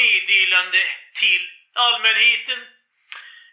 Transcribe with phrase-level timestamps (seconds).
[0.00, 0.82] meddelande
[1.14, 2.66] till allmänheten.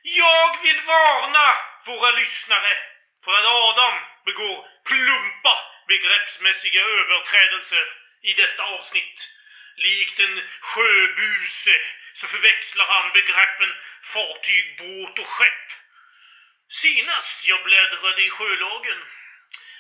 [0.02, 1.56] Jag vill varna
[1.86, 2.78] våra lyssnare
[3.24, 5.56] för att Adam begår plumpa
[5.88, 7.86] begreppsmässiga överträdelser
[8.22, 9.34] i detta avsnitt.
[9.76, 11.78] Likt en sjöbuse
[12.14, 13.74] så förväxlar han begreppen
[14.04, 15.68] fartyg, båt och skepp.
[16.70, 19.04] Senast jag bläddrade i sjölagen,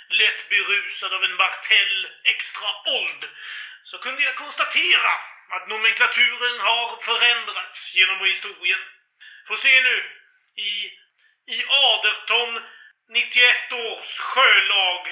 [0.09, 3.29] lätt berusad av en Martell Extra Old,
[3.83, 8.79] så kunde jag konstatera att nomenklaturen har förändrats genom historien.
[9.47, 10.03] Får se nu,
[10.55, 10.71] i,
[11.55, 12.61] i Aderton
[13.09, 15.07] 91 års sjölag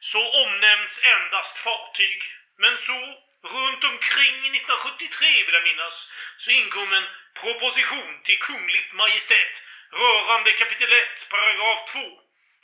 [0.00, 2.22] så omnämns endast fartyg.
[2.58, 3.00] Men så,
[3.42, 9.62] runt omkring 1973 vill jag minnas, så inkom en proposition till Kungligt Majestät
[9.92, 12.00] rörande kapitel 1, paragraf 2.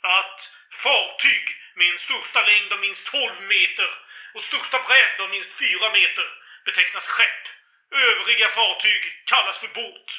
[0.01, 3.89] Att fartyg med en största längd av minst 12 meter
[4.33, 7.47] och största bredd av minst 4 meter betecknas skepp.
[7.91, 10.09] Övriga fartyg kallas för båt.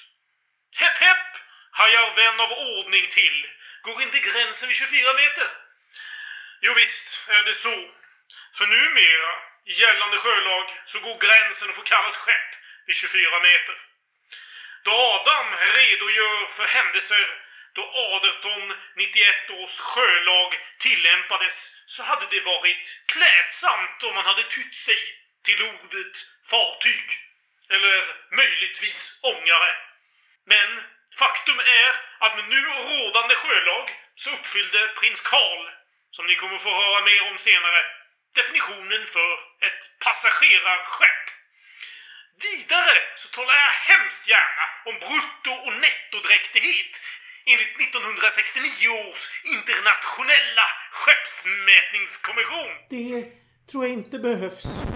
[0.77, 1.33] Hepp hepp,
[1.71, 3.47] hajar vän av ordning till.
[3.83, 5.49] Går inte gränsen vid 24 meter?
[6.61, 7.91] Jo visst är det så.
[8.55, 9.33] För numera,
[9.65, 12.51] i gällande sjölag, så går gränsen att få kallas skepp
[12.87, 13.77] vid 24 meter.
[14.83, 22.99] Då Adam redogör för händelser då Aderton 91 års sjölag tillämpades så hade det varit
[23.07, 26.15] klädsamt om man hade tytt sig till ordet
[26.51, 27.07] fartyg.
[27.75, 27.99] Eller
[28.41, 29.73] möjligtvis ångare.
[30.53, 30.69] Men
[31.19, 31.91] faktum är
[32.25, 35.63] att med nu rådande sjölag så uppfyllde prins Karl,
[36.11, 37.83] som ni kommer få höra mer om senare,
[38.35, 39.33] definitionen för
[39.67, 41.25] ett passagerarskepp.
[42.47, 46.93] Vidare så talar jag hemskt gärna om brutto och nettodräktighet
[47.47, 52.73] enligt 1969 års internationella skeppsmätningskommission.
[52.91, 53.25] Det
[53.71, 54.96] tror jag inte behövs.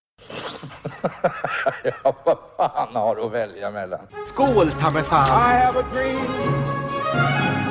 [1.83, 3.99] ja, vad fan har du att välja mellan?
[4.25, 5.27] Skål, ta mig fan!
[5.27, 6.25] I have a dream.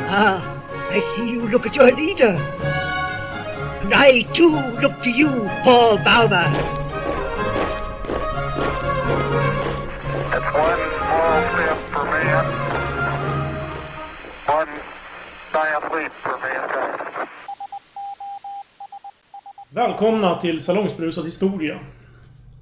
[0.08, 0.40] Ah,
[0.92, 2.36] I see you look at your leader.
[3.82, 4.50] And I too
[4.82, 6.44] look to you, Paul Bauma.
[10.32, 12.44] It's one small step for man.
[14.46, 14.68] One
[15.52, 17.00] giant leap for mankind.
[19.72, 21.78] Välkomna till Salongsberusad historia.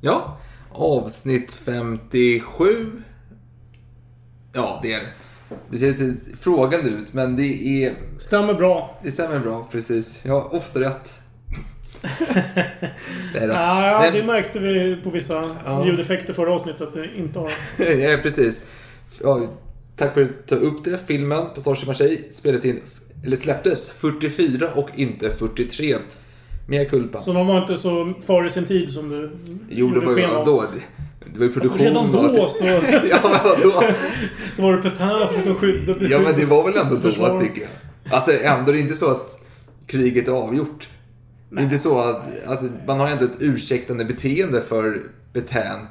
[0.01, 0.39] Ja,
[0.73, 3.03] avsnitt 57.
[4.53, 5.09] Ja, det är det.
[5.71, 7.43] Det ser lite frågande ut, men det
[7.85, 7.95] är...
[8.19, 9.01] Stämmer bra.
[9.03, 10.25] Det stämmer bra, precis.
[10.25, 11.13] Jag har ofta rätt.
[13.33, 13.39] Då.
[13.41, 15.87] Ja, Men- det märkte vi på vissa Ja.
[15.87, 17.51] ljudeffekter förra avsnittet att det inte har.
[17.87, 18.67] ja, precis.
[19.23, 19.41] Ja,
[19.97, 20.99] tack för att ta upp det.
[21.07, 22.81] Filmen på Sorge Marseille spelades in,
[23.25, 25.97] eller släpptes 44 och inte 43.
[26.69, 27.19] Mea culpa.
[27.19, 30.27] Så de var inte så före sin tid som du Jo, det gjorde var ju
[30.45, 30.65] då.
[31.33, 31.79] Det, var ju produktion.
[31.79, 32.65] Redan då så,
[33.11, 33.83] ja, men vadå?
[34.53, 35.95] så var det Petain försökte skydda...
[36.01, 37.41] Ja, men det var väl ändå då, Försvar.
[37.41, 37.71] tycker jag.
[38.13, 39.41] Alltså, ändå det är inte så att
[39.87, 40.89] kriget är avgjort.
[41.51, 42.23] Det är inte så att...
[42.47, 45.03] Alltså, man har ändå ett ursäktande beteende för
[45.33, 45.87] Petain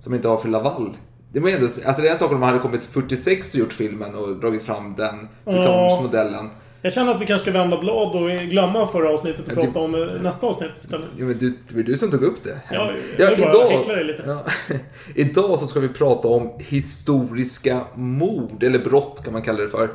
[0.00, 0.96] som inte har för Laval.
[1.32, 1.66] Det var ändå...
[1.66, 4.62] Alltså, det är en sak om man hade kommit 46 och gjort filmen och dragit
[4.62, 6.50] fram den förklaringsmodellen.
[6.84, 9.78] Jag känner att vi kanske ska vända blad och glömma förra avsnittet och Ja, prata
[9.78, 11.06] om eh, nästa avsnitt istället.
[11.18, 12.60] Ja, men du, det var du som tog upp det.
[12.70, 14.22] Ja, jag vill bara häckla dig lite.
[14.26, 14.44] Ja,
[15.14, 19.88] idag så ska vi prata om historiska mord, eller brott kan man kalla det för.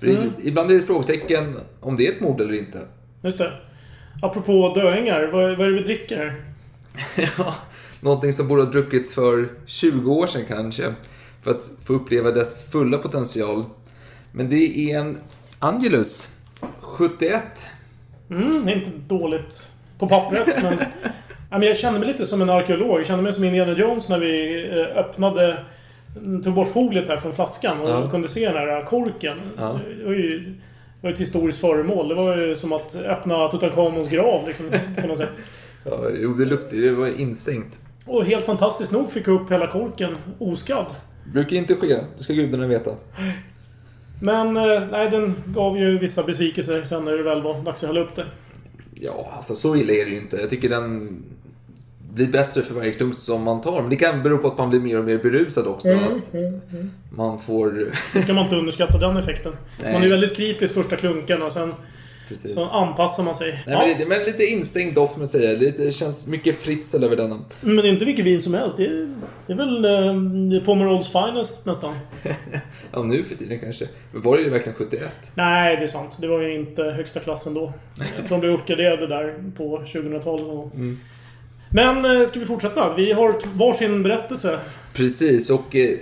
[0.00, 0.30] För Mm.
[0.42, 2.80] ibland är det ett frågetecken om det är ett mord eller inte.
[3.22, 3.52] Just det.
[4.22, 6.42] Apropå döingar, vad, vad är det vi dricker?
[7.38, 7.54] Ja,
[8.00, 10.94] någonting som borde ha druckits för 20 år sedan kanske.
[11.42, 13.64] För att få uppleva dess fulla potential.
[14.32, 15.18] Men det är en
[15.58, 16.34] Angelus
[16.80, 17.42] 71.
[18.30, 20.78] Mm, det är inte dåligt på pappret, men...
[21.50, 22.98] Ja, men jag kände mig lite som en arkeolog.
[22.98, 25.64] Jag kände mig som Indiana Jones när vi eh, öppnade...
[26.44, 28.10] Tog bort foliet här från flaskan och Ja.
[28.10, 29.38] kunde se den här korken.
[29.58, 29.80] Ja.
[29.98, 30.38] Det var ju
[31.00, 32.08] det var ett historiskt föremål.
[32.08, 34.70] Det var ju som att öppna Tutankhamons grav liksom,
[35.00, 35.38] på något sätt.
[35.84, 37.78] Ja, jo, det luktade det var instängt.
[38.06, 40.86] Och helt fantastiskt nog fick jag upp hela korken oskadd.
[41.32, 42.90] Brukar inte ske, det ska gudarna veta.
[44.20, 47.88] Men eh, nej, den gav ju vissa besvikelser sen när det väl var dags att
[47.88, 48.24] hälla upp det.
[48.94, 50.36] Ja, alltså så illa är det ju inte.
[50.36, 51.16] Jag tycker den...
[52.14, 53.80] blir bättre för varje klunk som man tar.
[53.80, 55.88] Men det kan bero på att man blir mer och mer berusad också.
[55.88, 57.92] Mm, Att man får...
[58.12, 59.52] Det ska man inte underskatta den effekten.
[59.82, 59.92] Nej.
[59.92, 61.74] Man är väldigt kritisk första klunken och sen
[62.28, 62.54] Precis.
[62.54, 63.50] så anpassar man sig.
[63.66, 65.58] Nej, ja, men, det, men lite instängd doft med säga.
[65.58, 67.44] Det, det känns mycket fritzel över denna.
[67.60, 68.76] men det är inte vilket vin som helst.
[68.76, 69.14] Det är,
[69.46, 69.84] det är väl
[70.58, 71.94] eh, Pomerols Finest nästan.
[72.92, 73.88] Ja, nu för tiden kanske.
[74.12, 75.02] Men var det ju verkligen 71?
[75.34, 76.16] Nej, det är sant.
[76.20, 77.72] Det var ju inte högsta klassen då.
[78.16, 80.48] Jag tror de blev uppgraderade där på 2012.
[80.48, 80.72] och-
[81.72, 82.94] Men eh, ska vi fortsätta?
[82.96, 84.58] Vi har varsin berättelse.
[84.94, 85.98] Precis, och eh,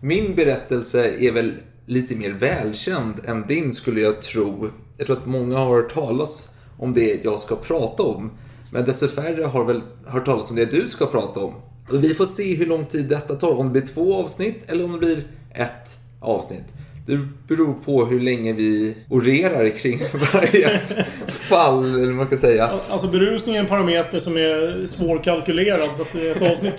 [0.00, 1.52] min berättelse är väl
[1.86, 4.70] lite mer välkänd än din skulle jag tro.
[5.02, 8.30] Jag tror att många har hört talas om det jag ska prata om.
[8.70, 11.54] Men desto färre har väl hört talas om det du ska prata om.
[11.88, 13.58] Och vi får se hur lång tid detta tar.
[13.58, 16.64] Om det blir två avsnitt eller om det blir ett avsnitt.
[17.06, 19.98] Det beror på hur länge vi orerar kring
[20.32, 20.80] varje
[21.28, 22.78] fall, eller vad man ska säga.
[22.88, 25.96] Alltså berusning är en parameter som är svårkalkylerad.
[25.96, 26.74] Så att ett avsnitt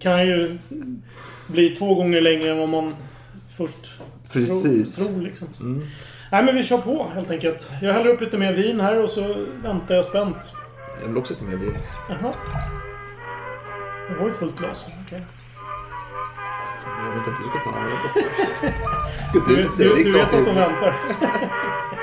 [0.00, 0.58] kan ju
[1.46, 2.94] bli två gånger längre än vad man
[3.56, 3.90] först
[4.32, 4.96] Precis.
[4.96, 5.06] tror.
[5.06, 5.48] tror liksom.
[6.32, 7.70] Nej men vi kör på helt enkelt.
[7.82, 10.52] Jag häller upp lite mer vin här och så väntar jag spänt.
[11.00, 11.74] Jag vill också ta med vin.
[12.08, 12.32] Jaha.
[14.08, 14.84] Det var ju ett fullt glas.
[15.06, 15.22] Okej.
[17.04, 17.90] Jag vet inte att du ska ta den.
[19.32, 20.94] Du, Du, du, du, vet vad som väntar.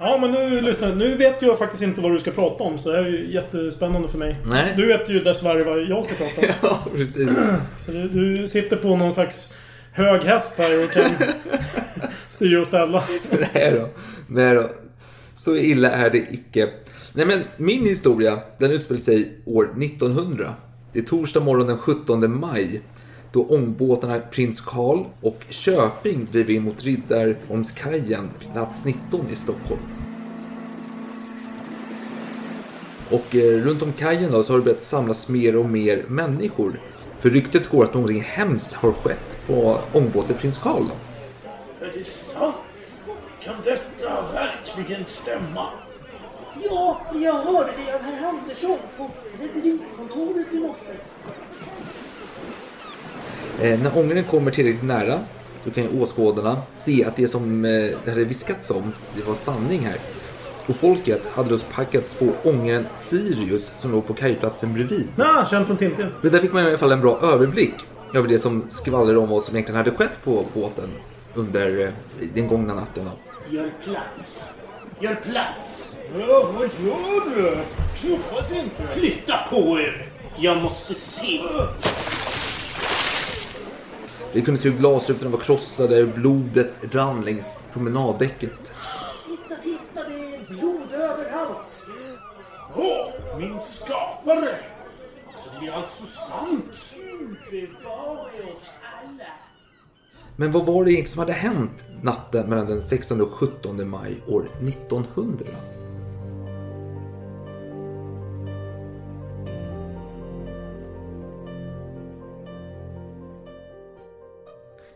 [0.00, 0.94] Ja men nu lyssna.
[0.94, 2.78] Nu vet jag faktiskt inte vad du ska prata om.
[2.78, 4.36] Så det här är ju jättespännande för mig.
[4.46, 4.74] Nej.
[4.76, 6.46] Du vet ju dessvärre vad jag ska prata om.
[6.62, 7.30] Ja, precis.
[7.78, 9.58] Så du, du sitter på någon slags
[9.92, 11.10] hög häst här och kan
[12.28, 13.04] styra och ställa.
[13.54, 13.88] Nej då.
[14.26, 14.70] Nej då.
[15.34, 16.68] Så illa är det icke.
[17.12, 20.54] Nej men min historia, den utspelar sig år 1900.
[20.92, 22.82] Det är torsdag morgon den 17 maj.
[23.32, 29.80] Då ångbåtarna Prins Karl och Köping driver in mot Riddarholmskajen, plats 19 i Stockholm.
[33.10, 36.80] Och eh, runt om kajen då så har det börjat samlas mer och mer människor.
[37.18, 40.82] För ryktet går att någonting hemskt har skett på ångbåten Prins Karl.
[40.82, 41.86] Då.
[41.86, 42.56] Är det sant?
[43.44, 45.66] Kan detta verkligen stämma?
[46.62, 49.10] Ja, jag hörde det av herr Andersson på
[49.40, 50.92] rederikontoret i morse.
[53.62, 55.20] Eh, när ångaren kommer tillräckligt nära
[55.64, 57.70] då kan ju åskådarna se att det som eh,
[58.04, 59.96] det hade viskats om, det var sanning här.
[60.66, 65.08] Och folket hade då packats på ångaren Sirius som låg på kajplatsen bredvid.
[65.16, 66.06] Ja, känd från Tintin.
[66.20, 67.74] Men där fick man i alla fall en bra överblick
[68.14, 70.90] över det som skvallrade om vad som egentligen hade skett på båten
[71.34, 71.90] under eh,
[72.34, 73.04] den gångna natten.
[73.04, 73.56] Då.
[73.56, 74.44] Gör plats.
[75.00, 75.96] Gör plats.
[76.18, 77.56] Ja, vad gör du?
[78.00, 78.86] Knuffas inte.
[78.86, 80.06] Flytta på er.
[80.36, 81.40] Jag måste se.
[84.32, 88.72] Vi kunde se hur glasrutorna var krossade, blodet rann längs promenaddäcket.
[89.26, 91.82] Titta, titta, det är blod överallt.
[92.74, 94.54] Åh, min skapare!
[95.34, 96.94] Så det är alltså sant?
[96.94, 98.70] Gud bevare oss
[99.02, 99.24] alla.
[100.36, 104.22] Men vad var det egentligen som hade hänt natten mellan den 16 och 17 maj
[104.26, 105.46] år 1900?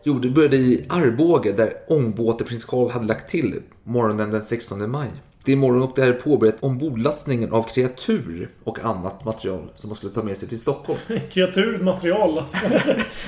[0.05, 4.91] Jo, det började i Arboga där ångbåten Prins Karl hade lagt till morgonen den 16
[4.91, 5.09] maj.
[5.45, 9.97] Det är morgon och det hade påbörjat ombordlastningen av kreatur och annat material som man
[9.97, 10.99] skulle ta med sig till Stockholm.
[11.29, 12.57] Kreaturmaterial alltså.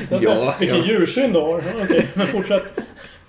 [0.22, 0.86] Ja, Vilken ja.
[0.86, 1.64] djursyn du har.
[1.84, 2.80] Okej, men fortsätt.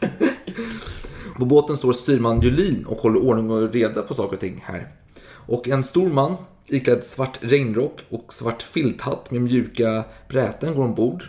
[1.39, 4.89] På båten står styrman Julin och håller ordning och reda på saker och ting här.
[5.29, 11.25] Och en stor man iklädd svart regnrock och svart filthatt med mjuka bräten går ombord.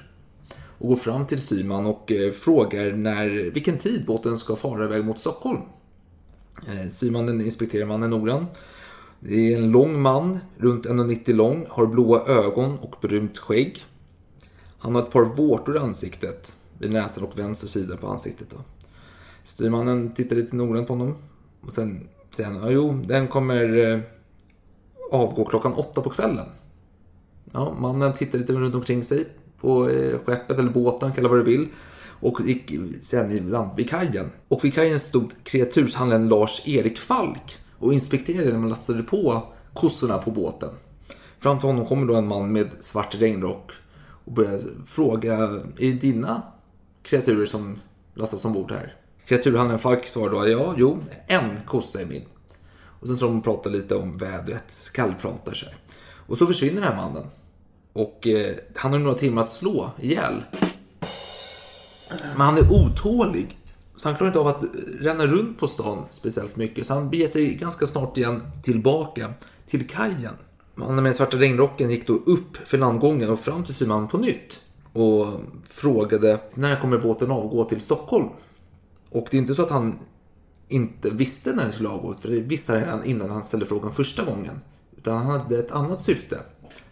[0.77, 5.05] Och går fram till styrman och eh, frågar när, vilken tid båten ska fara iväg
[5.05, 5.61] mot Stockholm.
[6.67, 8.61] Eh, Styrmannen inspekterar mannen noggrant.
[9.19, 13.85] Det är en lång man, runt 1,90 lång, har blåa ögon och brunt skägg.
[14.79, 18.47] Han har ett par vårtor i ansiktet, vid näsan och vänster sida på ansiktet.
[18.49, 18.57] Då.
[19.45, 21.15] Styrmannen tittar lite noggrant på honom.
[21.61, 23.99] Och sen säger han, ja, jo, den kommer eh,
[25.11, 26.45] avgå klockan åtta på kvällen.
[27.51, 29.27] Ja, mannen tittar lite runt omkring sig
[29.61, 31.67] på eh, skeppet eller båten, kalla vad du vill.
[32.19, 34.31] Och gick sen ibland land vid kajen.
[34.47, 40.31] Och vid kajen stod kreaturshandlaren Lars-Erik Falk och inspekterade när man lastade på kossorna på
[40.31, 40.69] båten.
[41.39, 45.33] Fram till honom kommer då en man med svart regnrock och börjar fråga,
[45.77, 46.41] är det dina
[47.03, 47.79] kreaturer som
[48.13, 48.95] lastas ombord här?
[49.25, 50.97] Kreaturhandlaren Falk svarar då, ja, jo,
[51.27, 52.25] en kossa är min.
[52.99, 55.75] Och sen så de pratar lite om vädret, kallpratar sig.
[55.99, 57.23] Och så försvinner den här mannen.
[57.97, 60.43] Och eh, han har några timmar att slå ihjäl.
[62.09, 63.57] Men han är otålig.
[63.95, 66.87] Så han klarar inte av att eh, ränna runt på stan speciellt mycket.
[66.87, 69.33] Så han beger sig ganska snart igen tillbaka
[69.67, 70.33] till kajen.
[70.75, 74.17] Mannen med den svarta regnrocken gick då upp för landgången och fram till styrmannen på
[74.17, 74.59] nytt.
[74.93, 75.27] Och
[75.69, 78.27] frågade när kommer båten avgå till Stockholm?
[79.09, 79.99] Och det är inte så att han
[80.67, 82.15] inte visste när den skulle avgå.
[82.19, 84.59] För det visste han redan innan han ställde frågan första gången.
[84.97, 86.39] Utan han hade ett annat syfte.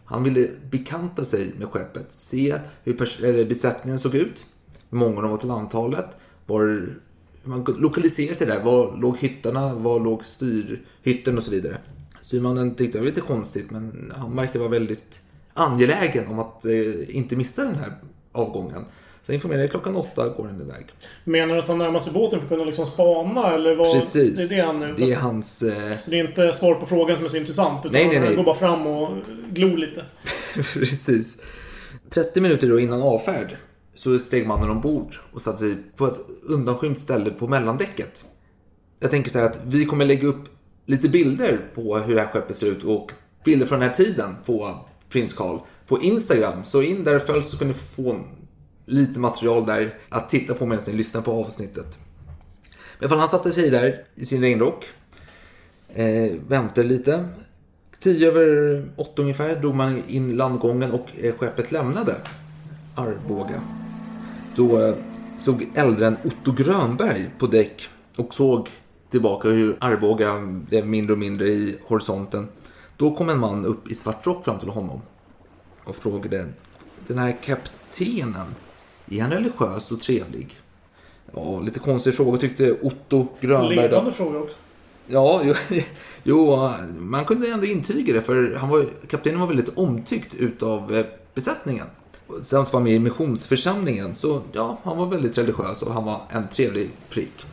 [0.06, 2.06] Han ville bekanta sig med skeppet.
[2.10, 4.46] Se hur eller besättningen såg ut.
[4.90, 6.18] Hur många de var till antalet.
[6.46, 8.64] Var, hur man lokaliserade sig där.
[8.64, 9.76] Var låg hyttarna?
[9.76, 11.78] Var låg styrhytten och så vidare.
[12.22, 15.22] Styrmannen tyckte det var lite konstigt men han verkar vara väldigt
[15.54, 17.94] angelägen om att eh, inte missa den här
[18.32, 18.86] avgången.
[19.25, 20.86] Så jag informerade klockan åtta går den iväg.
[21.24, 23.53] Menar du att han närmar sig båten för att kunna liksom spana?
[23.53, 23.94] Eller vad?
[23.94, 24.38] Precis.
[24.38, 25.62] Det är det han ute Det är hans...
[25.62, 27.79] Eh, Så det är inte svar på frågan som är så intressant?
[27.79, 28.27] Utan Nej, nej, nej.
[28.27, 29.17] han går bara fram och
[29.51, 30.05] glor lite?
[30.74, 31.46] Precis.
[32.10, 33.58] 30 minuter då innan avfärd
[33.96, 38.25] så steg mannen ombord och satte sig på ett undanskymt ställe på mellandäcket.
[39.00, 40.44] Jag tänker så här att vi kommer lägga upp
[40.86, 43.12] lite bilder på hur det här skeppet ser ut och
[43.46, 44.79] bilder från den här tiden på
[45.10, 46.65] prins Carl på Instagram.
[46.65, 48.20] Så in där och följ så kan ni få
[48.86, 51.98] lite material där att titta på medan ni lyssnar på avsnittet.
[53.00, 54.86] Men han satte sig där i sin regnrock.
[55.88, 57.27] Eh, väntade lite.
[58.00, 62.15] Tio över åtta ungefär drog man in landgången och eh, skeppet lämnade
[62.96, 63.62] Arboga.
[64.56, 64.96] Då eh,
[65.38, 68.70] stod äldren Otto Grönberg på däck och såg
[69.10, 70.39] tillbaka hur Arboga
[70.70, 72.48] blev mindre och mindre i horisonten.
[72.98, 75.01] Då kom en man upp i svart rock fram till honom
[75.84, 76.48] och frågade
[77.08, 78.56] Den här kaptenen,
[79.10, 80.60] är han religiös och trevlig?
[81.34, 83.76] Ja, lite konstig fråga tyckte Otto Grönberg.
[83.76, 83.82] då.
[83.82, 84.58] Ledande fråga också.
[85.08, 85.54] Ja, jo,
[86.24, 91.06] jo, man kunde ändå intyga det för han var, kaptenen var väldigt omtyckt utav eh,
[91.34, 91.88] besättningen.
[92.42, 96.22] Sen var han med i missionsförsamlingen så ja, han var väldigt religiös och han var
[96.30, 97.46] en trevlig prick.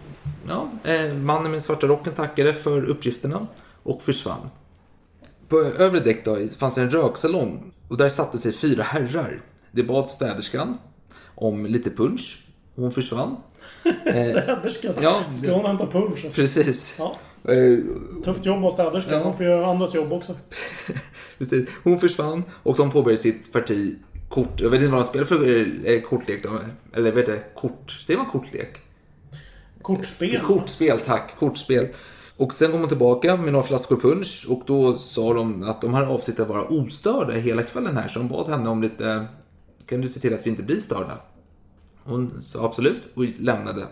[0.48, 3.46] Ja, eh, mannen med svarta rocken tackade för uppgifterna
[3.82, 4.50] och försvann.
[5.48, 9.40] På övre däck då fanns en röksalong och där satte sig fyra herrar.
[9.70, 10.78] Det bad städerskan
[11.34, 12.46] om lite punch.
[12.76, 13.36] Hon försvann.
[14.02, 14.94] Städerskan.
[15.00, 16.24] ja, Ska hon hämta punsch?
[16.24, 16.30] alltså?
[16.40, 16.94] Precis.
[16.98, 17.16] Ja.
[17.52, 17.78] Eh,
[18.24, 19.12] Tufft jobb av städerskan.
[19.14, 19.24] Ja.
[19.24, 20.34] Hon får göra andras jobb också.
[21.38, 21.68] Precis.
[21.84, 23.96] Hon försvann och de påbörjade sitt parti
[24.28, 24.60] kort.
[24.60, 26.42] Jag vet inte vad de spelar för eh, kortlek.
[26.42, 26.58] De,
[26.94, 27.90] eller vet det, kort.
[27.90, 28.78] Säger man kortlek?
[29.82, 30.40] Kortspel.
[30.40, 31.34] Kortspel, tack.
[31.38, 31.88] Kortspel.
[32.36, 35.94] Och sen kom hon tillbaka med några flaskor punch och då sa de att de
[35.94, 38.08] hade avsikt att vara ostörda hela kvällen här.
[38.08, 39.26] Så de bad henne om lite,
[39.86, 41.18] kan du se till att vi inte blir störda?
[42.04, 43.86] Hon sa absolut och lämnade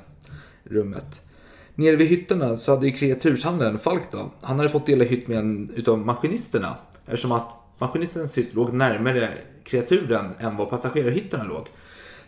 [0.64, 1.26] rummet.
[1.74, 5.38] Nere vid hytterna så hade ju kreaturshandlaren Falk då, han hade fått dela hytt med
[5.38, 6.76] en utav maskinisterna.
[7.06, 9.30] Eftersom att maskinistens hytt låg närmare
[9.64, 11.66] kreaturen än vad passagerarhytterna låg.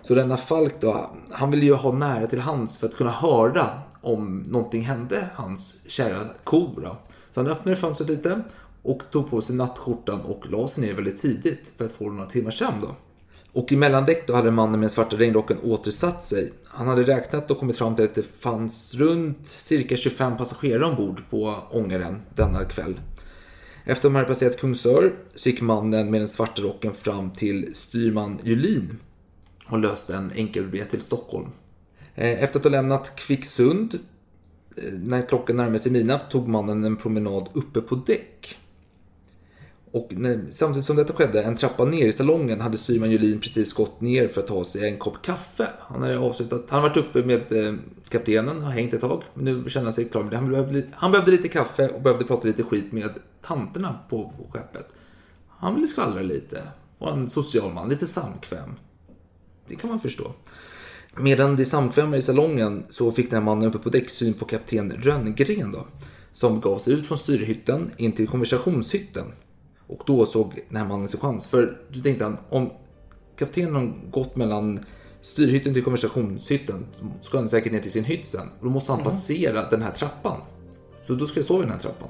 [0.02, 3.69] Så denna Falk då, han ville ju ha nära till hands för att kunna höra
[4.00, 6.97] om någonting hände hans kära ko då.
[7.31, 8.42] Så han öppnade fönstret lite
[8.83, 12.31] och tog på sig nattskjortan och la sig ner väldigt tidigt för att få några
[12.31, 12.97] timmar sömn då.
[13.52, 16.52] Och i mellandäck då hade mannen med den svarta regnrocken återsatt sig.
[16.64, 21.23] Han hade räknat och kommit fram till att det fanns runt cirka 25 passagerare ombord
[21.30, 23.00] på ångaren denna kväll.
[23.85, 27.75] Efter att de hade passerat Kungsör så gick mannen med den svarta rocken fram till
[27.75, 28.99] styrman Julin
[29.66, 31.49] och löste en enkelbiljett till Stockholm.
[32.14, 33.99] Eh, efter att ha lämnat Kvicksund,
[34.76, 38.59] eh, när klockan närmade sig midnatt, tog mannen en promenad uppe på däck.
[39.93, 43.73] Och när, samtidigt som detta skedde, en trappa ner i salongen, hade styrman Julin precis
[43.73, 45.69] gått ner för att ta sig en kopp kaffe.
[45.81, 47.75] Han hade avslutat, han hade varit uppe med eh,
[48.09, 50.37] kaptenen, har hängt ett tag, men nu känner han sig klar med det.
[50.37, 53.11] Han behövde, han behövde lite kaffe och behövde prata lite skit med
[53.43, 54.87] tanterna på, på skeppet.
[55.49, 56.63] Han ville skvallra lite,
[56.99, 58.71] var en social man, lite samkväm.
[59.69, 60.33] Det kan man förstå.
[61.17, 64.45] Medan det samkvämade i salongen så fick den här mannen uppe på däck syn på
[64.45, 65.87] kapten Rönngren då.
[66.33, 69.25] Som gav sig ut från styrhytten in till konversationshytten.
[69.87, 71.47] Och då såg den här mannen sin chans.
[71.47, 72.71] För då tänkte han, om
[73.37, 74.81] kaptenen har gått mellan
[75.21, 76.87] styrhytten till konversationshytten
[77.21, 78.49] så ska han säkert ner till sin hytt sen.
[78.59, 79.11] Och då måste han Mm.
[79.12, 80.41] passera den här trappan.
[81.07, 82.09] Så då ska jag sova i den här trappan.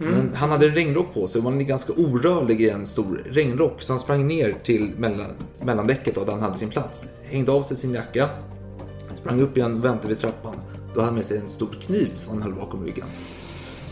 [0.00, 0.14] Mm.
[0.14, 3.82] Men han hade en regnrock på sig och var ganska orörlig i en stor regnrock.
[3.82, 5.26] Så han sprang ner till mellan,
[5.62, 7.04] mellandäcket då, där han hade sin plats.
[7.22, 8.28] Hängde av sig sin jacka.
[9.16, 10.54] Sprang upp igen och väntade vid trappan.
[10.94, 13.06] Då hade han med sig en stor kniv som han höll bakom ryggen.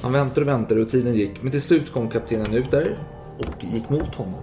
[0.06, 1.42] Han väntade och väntade och tiden gick.
[1.42, 2.98] Men till slut kom kaptenen ut där
[3.38, 4.40] och gick mot honom.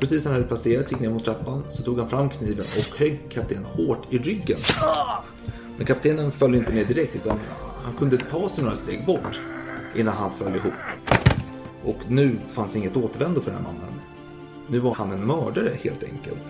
[0.00, 2.98] Precis när han hade passerat, gick ner mot trappan, så tog han fram kniven och
[2.98, 4.58] högg kaptenen hårt i ryggen.
[5.76, 7.38] Men kaptenen föll inte ner direkt utan
[7.84, 9.40] han kunde ta sig några steg bort
[9.96, 10.72] innan han föll ihop.
[11.84, 14.00] Och nu fanns inget återvändo för den här mannen.
[14.68, 16.44] Nu var han en mördare helt enkelt.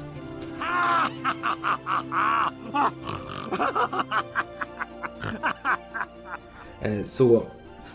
[6.81, 7.43] Eh, så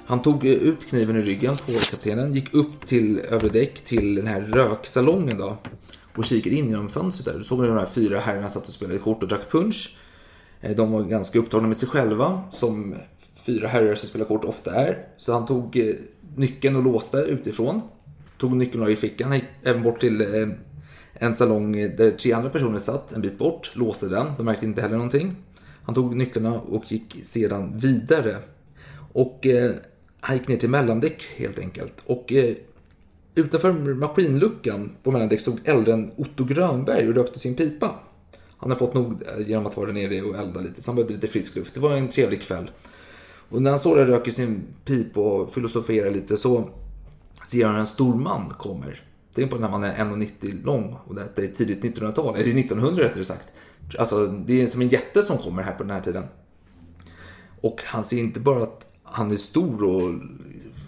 [0.10, 4.28] han tog ut kniven i ryggen på kaptenen, gick upp till övre däck till den
[4.28, 5.58] här röksalongen då
[6.16, 7.34] och kikade in genom fönstret där.
[7.34, 9.98] Då såg man hur de här fyra herrarna satt och spelade kort och drack punch.
[10.62, 12.96] Eh, de var ganska upptagna med sig själva, som
[13.46, 15.08] fyra herrar som spelar kort ofta är.
[15.18, 15.96] Så han tog eh,
[16.36, 17.82] nyckeln och låste utifrån.
[18.38, 20.50] Tog nyckeln och i fickan, gick även bort till eh,
[21.14, 24.28] en salong där tre andra personer satt en bit bort, låste den.
[24.38, 25.36] De märkte inte heller någonting.
[25.84, 28.36] Han tog nycklarna och gick sedan vidare.
[29.14, 29.48] Och
[30.20, 31.94] han gick ner till mellandäck helt enkelt.
[32.06, 32.56] Och eh,
[33.36, 37.96] utanför maskinluckan på mellandäck stod äldren Otto Grönberg och rökte sin pipa.
[38.58, 40.96] Han har fått nog eh, genom att vara där nere och elda lite, så han
[40.96, 41.74] behövde lite frisk luft.
[41.74, 42.72] Det var en trevlig kväll.
[43.50, 46.70] Och när han står där och röker sin pipa och filosoferar lite så
[47.52, 49.04] ser han en stor man kommer.
[49.36, 53.26] Tänk på när man är 1,90 lång och detta är tidigt 1900-tal, eller 1900 rättare
[53.26, 53.48] sagt.
[53.98, 56.24] Alltså det är som en jätte som kommer här på den här tiden.
[57.62, 60.14] Och han ser inte bara att han är stor och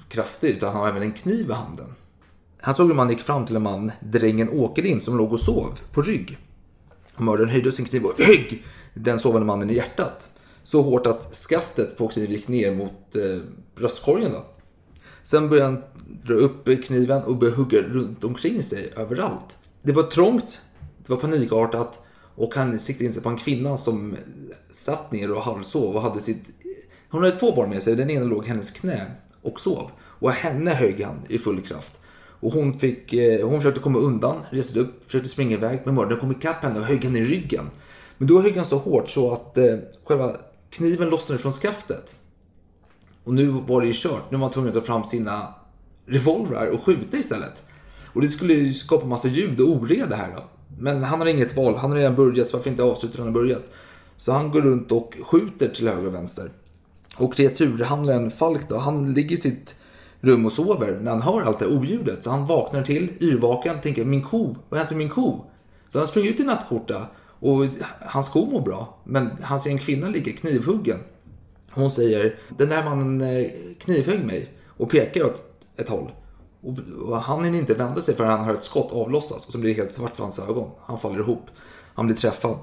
[0.09, 1.93] kraftig utan han har även en kniv i handen.
[2.59, 5.79] Han såg hur man gick fram till en man, drängen Åkerlind, som låg och sov
[5.91, 6.37] på rygg.
[7.17, 8.63] Mördaren höjde sin kniv och högg
[8.93, 10.27] den sovande mannen i hjärtat.
[10.63, 13.41] Så hårt att skaftet på kniven gick ner mot eh,
[13.75, 14.31] bröstkorgen.
[14.31, 14.45] Då.
[15.23, 15.83] Sen började han
[16.23, 19.57] dra upp kniven och började hugga runt omkring sig överallt.
[19.81, 20.61] Det var trångt,
[21.05, 21.99] det var panikartat
[22.35, 24.15] och han siktade in sig på en kvinna som
[24.71, 26.60] satt ner och halvsov och hade sitt...
[27.11, 29.05] Hon hade två barn med sig, den ena låg i hennes knä
[29.41, 29.91] och sov.
[30.01, 31.99] Och henne högg han i full kraft.
[32.39, 35.79] Och hon, fick, eh, hon försökte komma undan, reste upp, försökte springa iväg.
[35.85, 37.69] Men mördaren kom ikapp henne och högg henne i ryggen.
[38.17, 39.75] Men då högg han så hårt så att eh,
[40.05, 40.35] själva
[40.69, 42.13] kniven lossnade från skaftet.
[43.23, 44.31] Och nu var det ju kört.
[44.31, 45.53] Nu var han tvungen att ta fram sina
[46.05, 47.63] revolvrar och skjuta istället.
[48.13, 50.43] Och det skulle ju skapa massa ljud och oreda här då.
[50.79, 51.75] Men han har inget val.
[51.75, 53.63] Han har redan börjat så varför inte avsluta när han har börjat?
[54.17, 56.49] Så han går runt och skjuter till höger och vänster.
[57.17, 59.75] Och kreaturhandlaren Falk då, han ligger i sitt
[60.21, 62.23] rum och sover när han hör allt det här oljudet.
[62.23, 65.45] Så han vaknar till, yrvaken, tänker min ko, vad hände med min ko?
[65.89, 67.07] Så han springer ut i nattskjorta
[67.39, 67.65] och
[67.99, 68.97] hans ko mår bra.
[69.03, 70.99] Men han ser en kvinna ligga knivhuggen.
[71.71, 75.41] Hon säger, den där mannen eh, knivhögg mig och pekar åt
[75.77, 76.11] ett håll.
[76.61, 79.57] Och, och han hinner inte vända sig förrän han hör ett skott avlossas och så
[79.57, 80.69] blir det helt svart för hans ögon.
[80.81, 81.45] Han faller ihop.
[81.93, 82.57] Han blir träffad.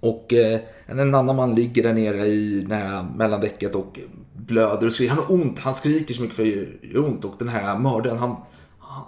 [0.00, 3.98] Och eh, en annan man ligger där nere i nära mellandäcket och
[4.32, 5.14] blöder och skriker.
[5.14, 7.24] Han har ont, han skriker så mycket för det gör ont.
[7.24, 8.36] Och den här mördaren, han,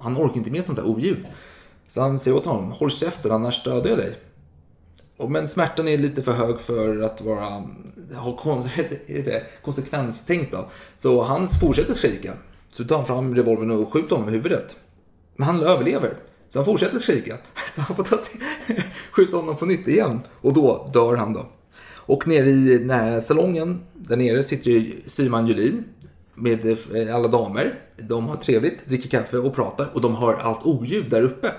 [0.01, 1.27] han orkar inte med sånt där oljud.
[1.89, 4.17] Så han säger åt honom, håll käften annars dödar jag dig.
[5.17, 7.65] Och, men smärtan är lite för hög för att vara
[8.15, 8.69] ha kon-
[9.63, 10.53] konsekvenstänkt.
[10.53, 10.69] Då.
[10.97, 12.33] Så han fortsätter skrika.
[12.71, 14.77] Så tar han fram revolvern och skjuter honom i huvudet.
[15.37, 16.15] Men han överlever.
[16.53, 17.37] Så han fortsätter skrika.
[17.75, 18.41] Så han får ta till,
[19.13, 20.21] skjuta honom på nytt igen.
[20.41, 21.47] Och då dör han då.
[21.91, 25.85] Och nere i den här salongen, där nere sitter ju styrman Julin
[26.35, 27.81] med eh, alla damer.
[28.09, 31.53] De har trevligt, dricker kaffe och pratar och de hör allt oljud där uppe.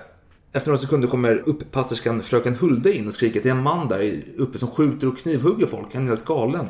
[0.51, 4.57] Efter några sekunder kommer uppasserskan fröken Hulde in och skriker till en man där uppe
[4.57, 5.93] som skjuter och knivhugger folk.
[5.93, 6.65] Han är helt galen.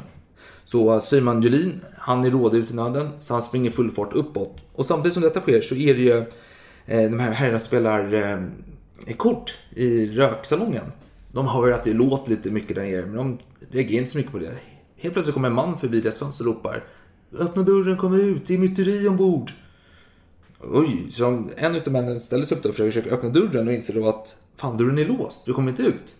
[0.65, 4.13] Så eh, styrman Julin, han är rådig ut i nöden, så han springer full fart
[4.13, 4.57] uppåt.
[4.73, 6.25] Och samtidigt som detta sker så är det ju
[6.85, 10.85] Eh, de här herrarna spelar eh, kort i röksalongen.
[11.31, 13.39] De hör att det låter lite mycket där nere, men de
[13.71, 14.57] reagerar inte så mycket på det.
[14.97, 16.83] Helt plötsligt kommer en man förbi deras fönster och ropar
[17.37, 19.51] Öppna dörren, kom ut, det är myteri ombord.
[20.59, 23.93] Oj, så de, en utav männen ställer sig upp och försöker öppna dörren och inser
[23.93, 26.15] då att fan, dörren är låst, du kommer inte ut.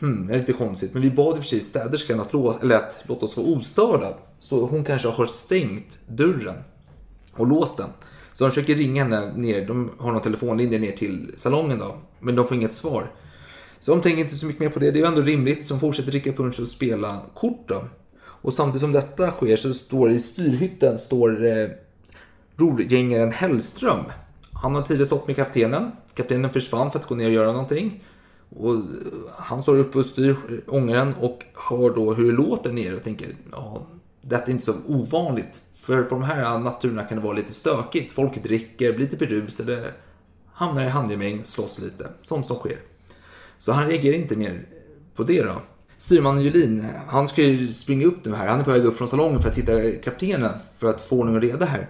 [0.00, 2.56] Hmm, det är lite konstigt, men vi bad i och för sig städerskan att, lås,
[2.62, 4.14] eller att låta oss vara ostörda.
[4.40, 6.56] Så hon kanske har stängt dörren
[7.32, 7.88] och låst den.
[8.36, 12.36] Så de försöker ringa henne ner, de har någon telefonlinje ner till salongen då, men
[12.36, 13.10] de får inget svar.
[13.80, 15.74] Så de tänker inte så mycket mer på det, det är ju ändå rimligt, så
[15.74, 17.84] de fortsätter dricka punch och spela kort då.
[18.18, 21.68] Och samtidigt som detta sker så står i styrhytten står eh,
[22.56, 24.04] rorgängaren Hellström.
[24.52, 25.90] Han har tidigare stått med kaptenen.
[26.14, 28.04] Kaptenen försvann för att gå ner och göra någonting.
[28.56, 28.80] Och eh,
[29.36, 33.36] han står uppe och styr ångaren och hör då hur det låter nere och tänker
[33.52, 33.86] ja,
[34.22, 35.60] detta är inte så ovanligt.
[35.86, 38.12] För på de här naturerna kan det vara lite stökigt.
[38.12, 39.92] Folk dricker, blir lite berusade,
[40.52, 42.08] hamnar i handgemäng, slåss lite.
[42.22, 42.78] Sånt som sker.
[43.58, 44.66] Så han reagerar inte mer
[45.14, 45.54] på det då.
[45.98, 48.46] Styrmannen Julin, han ska ju springa upp nu här.
[48.46, 51.34] Han är på väg upp från salongen för att hitta kaptenen för att få ordning
[51.34, 51.88] och reda här.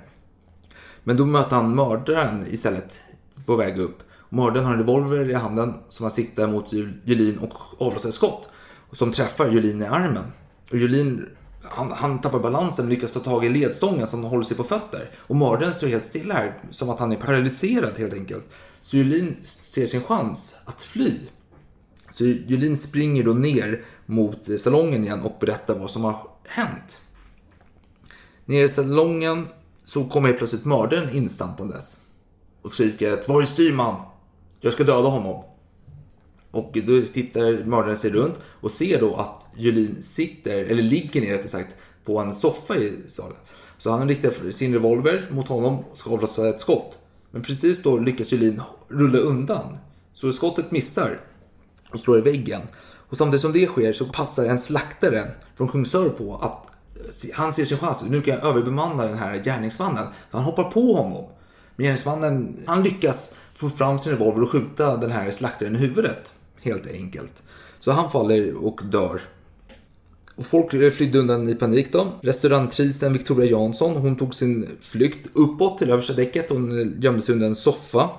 [1.04, 3.00] Men då möter han mördaren istället
[3.46, 3.98] på väg upp.
[4.28, 6.72] Mördaren har en revolver i handen som han siktar mot
[7.04, 8.48] Julin och avlossar ett skott.
[8.92, 10.24] Som träffar Julin i armen.
[10.70, 11.26] Och Julin
[11.70, 15.10] han, han tappar balansen lyckas ta tag i ledstången som håller sig på fötter.
[15.16, 18.44] Och mördaren står helt stilla här, som att han är paralyserad helt enkelt.
[18.82, 21.20] Så Julin ser sin chans att fly.
[22.10, 26.98] Så Julin springer då ner mot salongen igen och berättar vad som har hänt.
[28.44, 29.48] Nere i salongen
[29.84, 32.06] så kommer helt plötsligt mördaren instampandes
[32.62, 34.00] och skriker att var är styrman?
[34.60, 35.44] Jag ska döda honom.
[36.56, 41.32] Och då tittar mördaren sig runt och ser då att Julin sitter, eller ligger ner
[41.32, 43.36] rättare sagt, på en soffa i salen.
[43.78, 46.98] Så han riktar sin revolver mot honom och ska avlossa ett skott.
[47.30, 49.78] Men precis då lyckas Julin rulla undan.
[50.12, 51.20] Så skottet missar
[51.92, 52.60] och slår i väggen.
[53.08, 56.66] Och samtidigt som det sker så passar en slaktare från Kungsör på att
[57.34, 58.04] han ser sin chans.
[58.08, 60.06] Nu kan jag överbemanna den här gärningsmannen.
[60.30, 61.24] Så han hoppar på honom.
[61.76, 66.32] Men gärningsmannen han lyckas få fram sin revolver och skjuta den här slaktaren i huvudet.
[66.66, 67.42] Helt enkelt.
[67.80, 69.20] Så han faller och dör.
[70.34, 72.12] Och folk flydde undan i panik då.
[72.22, 76.50] Restaurangtrisen Victoria Jansson, hon tog sin flykt uppåt till översta däcket.
[76.50, 78.10] Hon gömde sig under en soffa.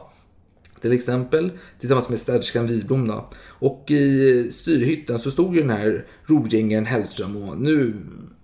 [0.82, 1.52] Till exempel.
[1.80, 3.22] Tillsammans med städerskan Widblom.
[3.46, 7.94] Och i styrhytten så stod ju den här rovgängaren Hellström och nu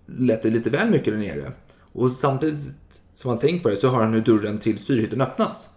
[0.06, 1.52] lät det lite väl mycket där nere.
[1.94, 2.60] Och samtidigt
[3.16, 5.73] som han tänkt på det så hör han hur dörren till styrhytten öppnas.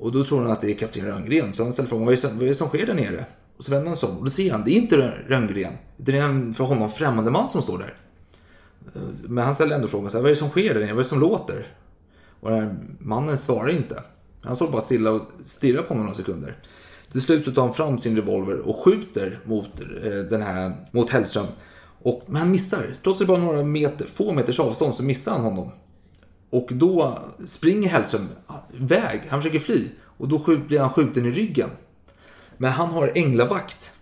[0.00, 1.52] Och då tror han att det är kapten Rönngren.
[1.52, 3.24] Så han ställer frågan, vad är, det vad är det som sker där nere?
[3.56, 5.72] Och så vänder han sig om och då ser han, det är inte Rönngren.
[5.96, 7.94] Det är en för honom främmande man som står där.
[8.94, 10.92] Eh, men han ställer ändå frågan, så här, vad är det som sker där nere?
[10.92, 11.66] Vad är det som låter?
[12.40, 14.02] Och den här mannen svarar inte.
[14.42, 16.56] Han står bara stilla och stirrar på honom några sekunder.
[17.12, 21.10] Till slut så tar han fram sin revolver och skjuter mot, eh, den här, mot
[21.10, 21.46] Hellström.
[22.02, 22.86] Och, men han missar.
[23.02, 25.70] Trots att det bara är några meter, få meters avstånd så missar han honom.
[26.50, 28.28] Och då springer Hellström
[28.74, 29.22] iväg.
[29.28, 29.88] Han försöker fly.
[30.00, 31.70] Och då blir han skjuten i ryggen.
[32.56, 33.92] Men han har änglavakt.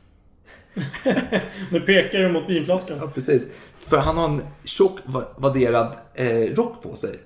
[1.70, 2.98] Nu pekar du mot vinflaskan.
[3.00, 3.46] Ja, precis.
[3.78, 7.20] För han har en tjock va- vadderad eh, rock på sig.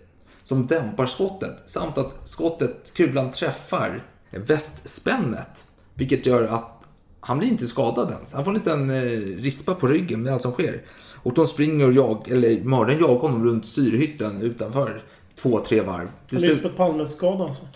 [0.45, 1.57] Som dämpar skottet.
[1.67, 5.65] Samt att skottet, kulan träffar västspännet.
[5.95, 6.83] Vilket gör att
[7.21, 8.33] han blir inte skadad ens.
[8.33, 10.83] Han får en liten eh, rispa på ryggen med allt som sker.
[11.23, 15.03] Och de springer och jag, eller mördaren jagar honom runt styrhytten utanför
[15.35, 16.09] två, tre varv.
[16.29, 17.67] Till slut, Lisbeth Palme-skadan alltså.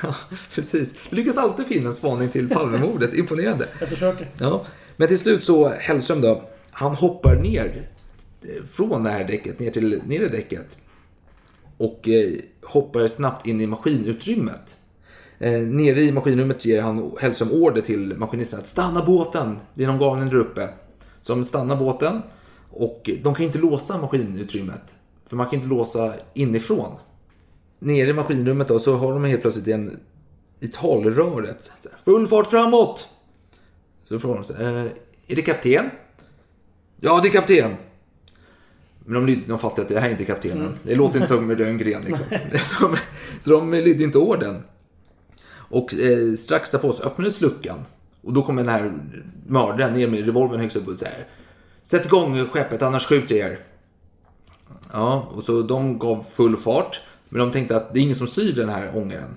[0.54, 0.98] precis.
[1.10, 3.14] Det lyckas alltid finna en spaning till Palmemordet.
[3.18, 3.68] Imponerande.
[3.80, 4.28] Jag försöker.
[4.40, 4.64] Ja.
[4.96, 7.88] Men till slut så, Hellström då, han hoppar ner
[8.42, 10.76] eh, från det här däcket ner till nedre däcket.
[11.76, 14.74] Och eh, hoppar snabbt in i maskinutrymmet.
[15.38, 19.58] Eh, nere i maskinrummet ger han Hellström order till maskinisten att stanna båten.
[19.74, 20.68] Det är någon galning där uppe.
[21.20, 22.22] Så de stannar båten.
[22.76, 24.94] Och de kan inte låsa maskinutrymmet.
[25.26, 26.92] För man kan inte låsa inifrån.
[27.78, 30.00] Nere i maskinrummet då så har de helt plötsligt en,
[30.60, 31.70] i talröret.
[31.84, 33.08] här, Full fart framåt!
[34.08, 34.84] Så frågar de sig, eh,
[35.26, 35.90] är det kapten?
[37.00, 37.74] Ja, det är kapten.
[39.04, 40.74] Men de, lyd- de fattar att det här är inte kaptenen.
[40.82, 42.26] Det låter inte som Rönngren liksom.
[42.78, 42.96] så, de-
[43.40, 44.62] så de lydde inte orden.
[45.48, 47.78] Och eh, strax därpå så öppnades luckan.
[48.22, 48.92] Och då kommer den här
[49.46, 51.26] mördaren ner med revolvern högst upp och säger
[51.86, 53.58] Sätt igång skeppet annars skjuter jag er.
[54.92, 57.00] Ja, och så de gav full fart.
[57.28, 59.36] Men de tänkte att det är ingen som styr den här ångaren.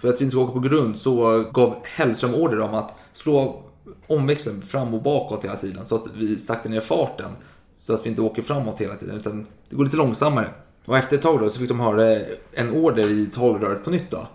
[0.00, 3.62] För att vi inte ska åka på grund så gav Hellström order om att slå
[4.06, 5.86] omväxeln fram och bakåt hela tiden.
[5.86, 7.30] Så att vi saktar ner farten.
[7.74, 9.16] Så att vi inte åker framåt hela tiden.
[9.16, 10.48] Utan det går lite långsammare.
[10.84, 12.20] Och efter ett tag då så fick de höra
[12.52, 14.28] en order i talröret på nytt då.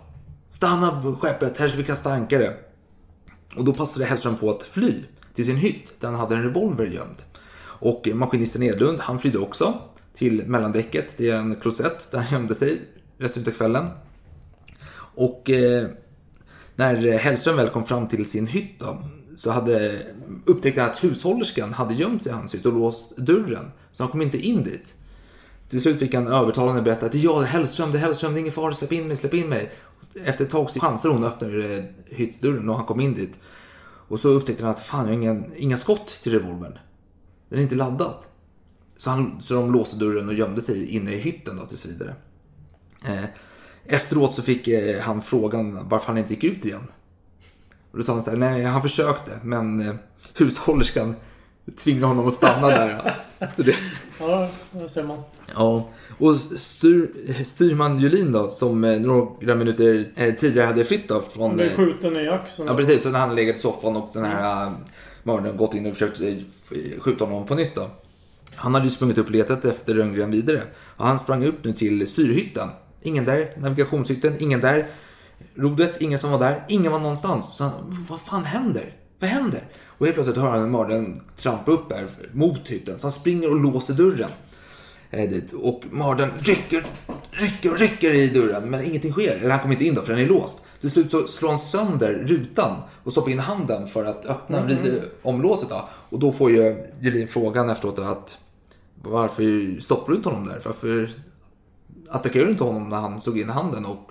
[0.48, 2.54] Stanna skeppet, här ska vi kasta ankare.
[3.56, 5.02] Och då passade Hellström på att fly
[5.34, 7.22] till sin hytt där han hade en revolver gömd.
[7.62, 9.78] Och maskinisten Edlund, han flydde också
[10.14, 11.14] till mellandäcket.
[11.16, 12.80] Det är en klosett där han gömde sig
[13.18, 13.88] resten av kvällen.
[14.96, 15.88] Och eh,
[16.76, 19.02] när Hellström väl kom fram till sin hytt då,
[19.36, 20.02] så hade
[20.44, 23.70] upptäckte han att hushållerskan hade gömt sig i hans hytt och låst dörren.
[23.92, 24.94] Så han kom inte in dit.
[25.68, 28.00] Till slut fick han övertalande berätta att det är jag, det är Hellström, det är
[28.00, 29.72] Hellström, det är ingen fara, släpp in mig, släpp in mig.
[30.24, 33.40] Efter ett tag så chansade hon och öppnade eh, hyttdörren och han kom in dit.
[34.08, 36.78] Och så upptäckte han att fan, jag har inga, inga skott till revolvern.
[37.48, 38.14] Den är inte laddad.
[38.96, 42.14] Så, han, så de låste dörren och gömde sig inne i hytten då tills vidare.
[43.04, 43.24] Eh,
[43.84, 46.86] efteråt så fick eh, han frågan varför han inte gick ut igen.
[47.90, 49.94] Och då sa han så här, nej han försökte men eh,
[50.34, 51.14] hushållerskan
[51.76, 53.14] tvingade honom att stanna där.
[53.38, 53.46] Ja.
[53.56, 53.76] Så det,
[54.18, 55.22] Ja, det ser man.
[55.54, 57.10] Ja, och styr,
[57.44, 61.56] styrman Julin då, som eh, några minuter eh, tidigare hade flytt då Han från...
[61.56, 62.68] blir eh, skjuten i axeln.
[62.68, 63.02] Ja, precis.
[63.02, 64.72] Så när han legat i soffan och den här
[65.22, 66.20] mördaren gått in och försökt
[66.98, 67.90] skjuta honom på nytt då.
[68.56, 70.62] Han hade ju sprungit upp och letat efter Rönngren vidare.
[70.96, 72.68] Och han sprang upp nu till styrhytten.
[73.02, 73.50] Ingen där.
[73.56, 74.90] Navigationshytten, ingen där.
[75.54, 76.64] Rodret, ingen som var där.
[76.68, 77.56] Ingen var någonstans.
[77.56, 78.92] Så han, vad fan händer?
[79.18, 79.62] Vad händer?
[79.86, 82.98] Och helt plötsligt hör han mördaren trampa upp här mot hytten.
[82.98, 84.30] Så han springer och låser dörren.
[85.10, 85.52] Eh, dit.
[85.52, 86.86] Och mördaren rycker,
[87.30, 88.70] rycker och rycker i dörren.
[88.70, 89.36] Men ingenting sker.
[89.36, 90.66] Eller han kommer inte in då för den är låst.
[90.80, 95.00] Till slut så slår han sönder rutan och stoppar in handen för att öppna mm.
[95.22, 95.68] om låset.
[95.68, 95.88] Då.
[96.08, 98.38] Och då får ju Jelin frågan efteråt att
[99.02, 100.60] varför stoppar du inte honom där?
[100.64, 101.10] Varför
[102.08, 103.86] attackerar du inte honom när han slog in handen?
[103.86, 104.10] Och,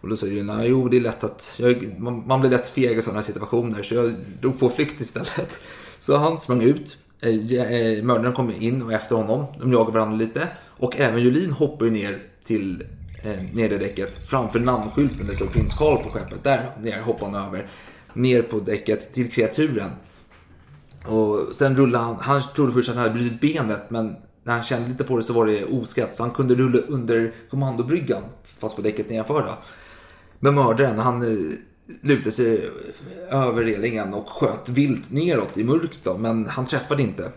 [0.00, 2.98] och då sa Gina, jo det är lätt att, jag, man, man blir lätt feg
[2.98, 5.58] i sådana situationer så jag drog på flykt istället.
[6.00, 6.98] Så han sprang ut.
[7.20, 9.46] Eh, eh, mördaren kom in och efter honom.
[9.60, 10.48] De jagade varandra lite.
[10.66, 12.84] Och även Julin hoppade ju ner till
[13.22, 16.44] eh, nedre däcket framför namnskylten där det står prins Karl på skeppet.
[16.44, 17.70] Där ner hoppade han över.
[18.12, 19.90] Ner på däcket till kreaturen.
[21.06, 22.16] Och sen rullade han.
[22.20, 25.22] Han trodde först att han hade brutit benet men när han kände lite på det
[25.22, 26.16] så var det oskatt.
[26.16, 28.22] Så han kunde rulla under kommandobryggan
[28.58, 29.52] fast på däcket nedanför då.
[30.40, 31.54] Men mördaren han eh,
[32.00, 32.70] lutade sig
[33.30, 37.30] över relingen och sköt vilt neråt i mörkt då, men han träffade inte.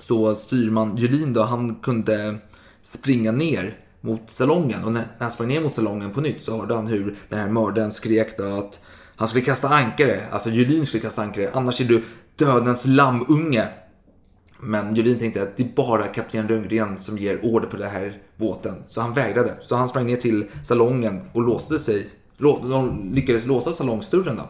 [0.00, 2.38] Så styrman Julin då, han kunde
[2.82, 6.74] springa ner mot salongen och när han sprang ner mot salongen på nytt så hörde
[6.74, 8.80] han hur den här mördaren skrek då att
[9.16, 12.02] han skulle kasta ankare, alltså Julin skulle kasta ankare, annars är du
[12.36, 13.68] dödens lammunge.
[14.62, 18.22] Men Julin tänkte att det är bara kapten Rönngren som ger order på den här
[18.36, 18.74] båten.
[18.86, 19.56] Så han vägrade.
[19.60, 22.08] Så han sprang ner till salongen och låste sig.
[22.38, 24.48] De lyckades låsa salongsdörren då.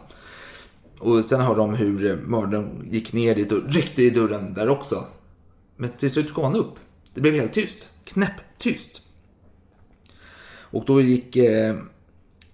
[0.99, 4.69] Och sen hörde de hur eh, mördaren gick ner dit och ryckte i dörren där
[4.69, 5.03] också.
[5.75, 6.75] Men till slut kom han upp.
[7.13, 7.87] Det blev helt tyst.
[8.03, 9.01] Knäpptyst.
[10.53, 11.75] Och då gick eh,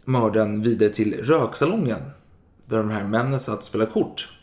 [0.05, 2.01] mördaren vidare till röksalongen.
[2.65, 4.36] Där de här männen satt och spelade kort.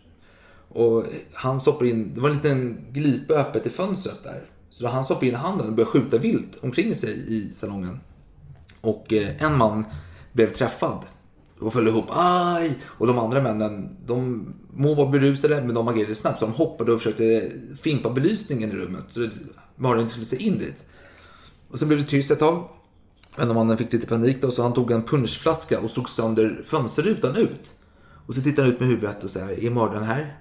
[0.75, 4.43] Och han stoppar in, det var en liten glipa öppet i fönstret där.
[4.71, 8.01] Så då han stoppade in handen och började skjuta vilt omkring sig i salongen.
[8.81, 9.85] Och eh, en man
[10.33, 10.99] blev träffad
[11.61, 12.05] och föll ihop.
[12.11, 12.79] Aj!
[12.85, 16.41] Och de andra männen, de må vara berusade men de agerade snabbt.
[16.41, 19.05] Så de hoppade och försökte fimpa belysningen i rummet.
[19.09, 19.29] Så
[19.77, 20.85] mördaren inte skulle se in dit.
[21.71, 22.69] Och så blev det tyst ett tag.
[23.37, 27.37] Men mannen fick lite panik då så han tog en punschflaska och slog sönder fönsterrutan
[27.37, 27.75] ut.
[28.27, 30.37] Och så tittar han ut med huvudet och säger, är mördaren här?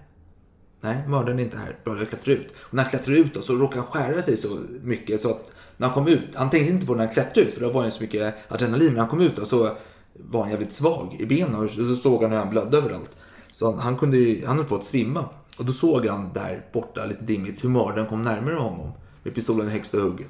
[0.84, 1.78] Nej, mördaren är inte här.
[1.84, 2.54] Bra, jag klättrar ut.
[2.58, 5.52] Och när han klättrar ut då, så råkar han skära sig så mycket så att
[5.78, 7.84] när han kom ut, han tänkte inte på när han klättrade ut för då var
[7.84, 8.86] det så mycket adrenalin.
[8.86, 9.78] Men när han kom ut då, så
[10.14, 13.18] var han jävligt svag i benen och så såg han hur han blödde överallt.
[13.52, 15.26] Så han, han, kunde, ju- han höll på att svimma.
[15.58, 18.92] Och då såg han där borta, lite dimmigt, hur mördaren kom närmare honom.
[19.24, 20.28] Med pistolen i högsta hugg.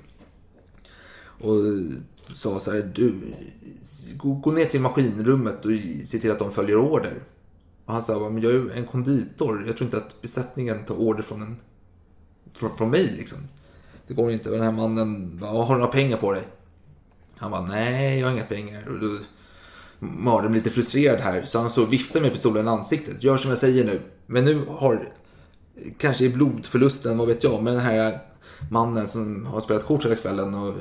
[1.41, 1.55] Och
[2.35, 3.13] sa så här, du,
[4.17, 5.71] gå, gå ner till maskinrummet och
[6.05, 7.13] se till att de följer order.
[7.85, 9.63] Och han sa, men jag är ju en konditor.
[9.67, 11.57] Jag tror inte att besättningen tar order från, en,
[12.53, 13.37] från, från mig liksom.
[14.07, 14.49] Det går inte.
[14.49, 16.43] Och den här mannen, bara, har du några pengar på dig?
[17.37, 18.87] Han bara, nej jag har inga pengar.
[18.87, 19.19] Och då
[19.99, 21.45] mördaren blev lite frustrerad här.
[21.45, 23.23] Så han så viftar med pistolen i ansiktet.
[23.23, 24.01] Gör som jag säger nu.
[24.25, 25.13] Men nu har,
[25.97, 27.63] kanske i blodförlusten, vad vet jag.
[27.63, 28.19] Men den här
[28.71, 30.75] mannen som har spelat kort hela kvällen och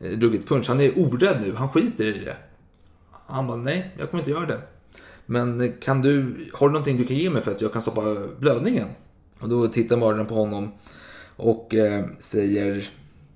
[0.00, 0.68] eh, druckit punch.
[0.68, 1.54] Han är orädd nu.
[1.54, 2.36] Han skiter i det.
[3.26, 4.60] Han bara, nej jag kommer inte göra det.
[5.30, 8.00] Men kan du, har du någonting du kan ge mig för att jag kan stoppa
[8.38, 8.88] blödningen?
[9.40, 10.72] Och då tittar mördaren på honom
[11.36, 12.90] och eh, säger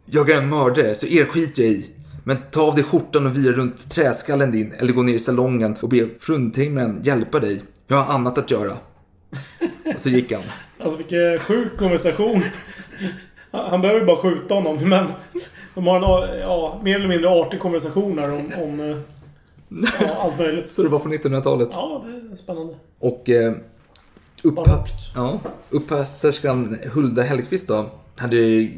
[0.04, 1.90] Jag är en mördare så er skiter jag i.
[2.24, 5.76] Men ta av dig skjortan och vira runt träskallen din eller gå ner i salongen
[5.80, 7.62] och be fruntimren hjälpa dig.
[7.86, 8.76] Jag har annat att göra.
[9.94, 10.42] Och så gick han.
[10.78, 12.42] Alltså vilken sjuk konversation.
[13.50, 15.06] Han behöver ju bara skjuta honom men...
[15.74, 18.96] De har en ja, mer eller mindre artig konversation här om, om eh,
[19.68, 20.68] ja, allt möjligt.
[20.68, 21.68] Så det var på 1900-talet.
[21.72, 22.74] Ja, det är spännande.
[22.98, 23.54] Och eh,
[24.42, 24.92] upp, Barockt.
[25.14, 25.40] ja,
[26.92, 28.68] Hulda Hellqvist då hade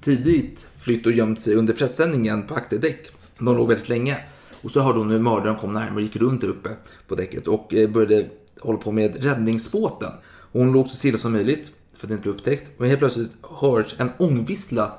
[0.00, 3.10] tidigt flytt och gömt sig under pressändningen på akterdäck.
[3.38, 4.18] De låg väldigt länge.
[4.62, 6.70] Och så hörde hon hur mördaren kom närmare och gick runt där uppe
[7.08, 8.26] på däcket och eh, började
[8.60, 10.12] hålla på med räddningsbåten.
[10.52, 12.80] Och hon låg så stilla som möjligt för att inte bli upptäckt.
[12.80, 14.92] Och helt plötsligt hörs en ångvissla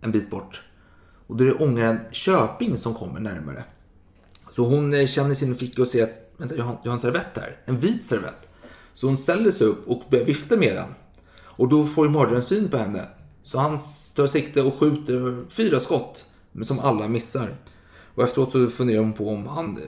[0.00, 0.62] en bit bort.
[1.26, 3.64] Och då är det ångaren Köping som kommer närmare.
[4.56, 7.00] Så hon eh, känner sin ficka och ser att vänta, jag har, jag har en
[7.00, 7.56] servett här.
[7.64, 8.48] En vit servett.
[8.94, 10.88] Så hon ställer sig upp och börjar vifta med den.
[11.42, 13.08] Och då får ju mördaren syn på henne.
[13.42, 13.78] Så han
[14.14, 16.24] tar sikte och skjuter fyra skott.
[16.52, 17.56] Men som alla missar.
[18.14, 19.82] Och efteråt så funderar hon på om han eh,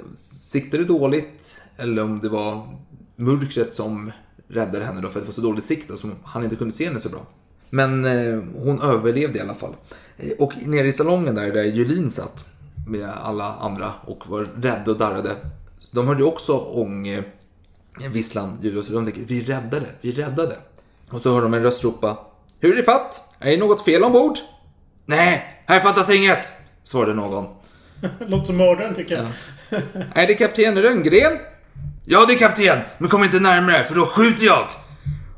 [0.50, 1.56] siktade dåligt.
[1.76, 2.78] Eller om det var
[3.16, 4.12] mörkret som
[4.48, 5.08] räddade henne då.
[5.08, 7.08] För att det var så dålig sikt då, som han inte kunde se henne så
[7.08, 7.26] bra.
[7.70, 9.76] Men eh, hon överlevde i alla fall.
[10.16, 12.55] Eh, och nere i salongen där, där Julin satt
[12.86, 15.36] med alla andra och var rädda och darrade.
[15.90, 17.24] De hörde ju också ång, eh,
[18.62, 20.56] ljuda så de tänkte vi räddade, vi räddade.
[21.10, 22.18] Och så hör de en röst ropa
[22.60, 23.34] Hur är det fatt?
[23.38, 24.38] Är det något fel ombord?
[25.04, 27.46] Nej, här fattas inget, svarade någon.
[28.18, 29.26] Låter som mördaren tycker jag.
[30.14, 31.38] Är det kapten Rönngren?
[32.04, 34.68] Ja, det är kapten, men kom inte närmare för då skjuter jag.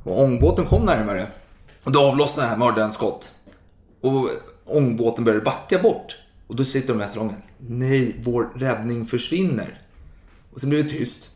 [0.04, 1.26] Och ångbåten kom närmare.
[1.84, 3.30] Och då avlossade mördaren skott.
[4.00, 4.30] Och
[4.64, 6.16] ångbåten började backa bort.
[6.48, 7.42] Och då sitter de i salongen.
[7.58, 9.82] Nej, vår räddning försvinner.
[10.52, 11.28] Och sen blev det tyst.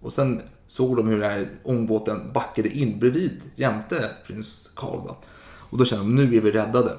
[0.00, 5.06] Och sen såg de hur den här ångbåten backade in bredvid jämte prins Karl.
[5.06, 5.16] Då.
[5.44, 6.92] Och då kände de nu är vi räddade.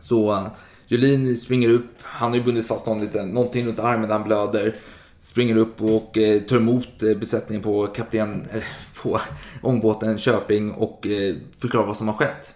[0.00, 0.48] Så uh,
[0.88, 4.26] Julin springer upp, han har ju bundit fast någon liten, någonting runt armen där han
[4.26, 4.76] blöder.
[5.20, 8.62] Springer upp och eh, tar emot eh, besättningen på kapten, eh,
[9.02, 9.20] på
[9.62, 12.54] ångbåten Köping och eh, förklarar vad som har skett.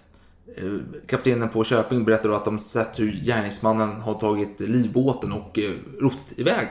[0.57, 0.73] Eh,
[1.07, 5.73] kaptenen på Köping berättar då att de sett hur gärningsmannen har tagit livbåten och eh,
[5.99, 6.69] rott iväg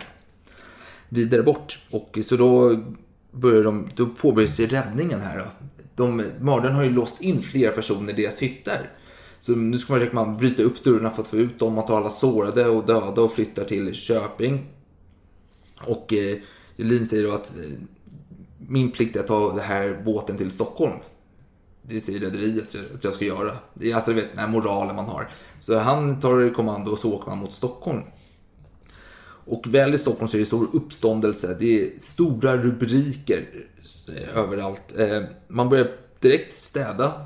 [1.09, 1.79] vidare bort.
[1.91, 2.79] Och så då
[3.31, 5.37] börjar de, då påbörjas ju räddningen här.
[5.37, 5.45] Då.
[5.95, 8.91] De, mördaren har ju låst in flera personer i deras hytter.
[9.39, 11.85] Så nu ska man, försöka man bryta upp dörrarna för att få ut dem Man
[11.85, 14.65] tar alla sårade och döda och flyttar till Köping.
[15.81, 16.37] Och eh,
[16.75, 17.63] Julin säger då att eh,
[18.67, 20.93] min plikt är att ta den här båten till Stockholm.
[21.89, 23.51] Det säger rederiet att jag ska göra.
[23.73, 25.29] Det är alltså du vet, den här moralen man har.
[25.59, 28.01] Så han tar kommando och så åker man mot Stockholm.
[29.45, 31.55] Och väl i Stockholm så är det stor uppståndelse.
[31.59, 33.45] Det är stora rubriker
[34.35, 34.93] överallt.
[34.97, 37.25] Eh, Man börjar direkt städa.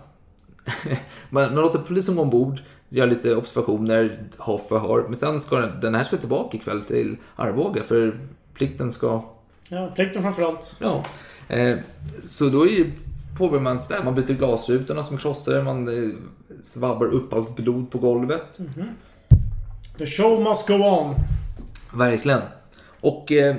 [1.30, 5.04] Man, låter polisen gå ombord, göra lite observationer, ha förhör.
[5.08, 8.20] Men sen ska den, den här ska tillbaka ikväll till Arboga för
[8.54, 9.24] plikten ska...
[9.70, 10.76] Ja, plikten framförallt.
[10.80, 11.06] Ja.
[11.48, 11.78] Eh,
[12.24, 12.92] Så då är ju
[13.38, 14.04] påbörjar man städa.
[14.04, 15.64] Man byter glasrutorna som krossar.
[15.64, 16.10] Man eh,
[16.64, 18.60] svabbar upp allt blod på golvet.
[19.98, 21.16] The show must go on.
[21.94, 22.42] Verkligen.
[23.02, 23.56] Och eh,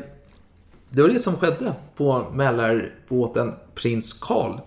[0.90, 4.58] det var det som skedde på Mälarbåten Prins Karl.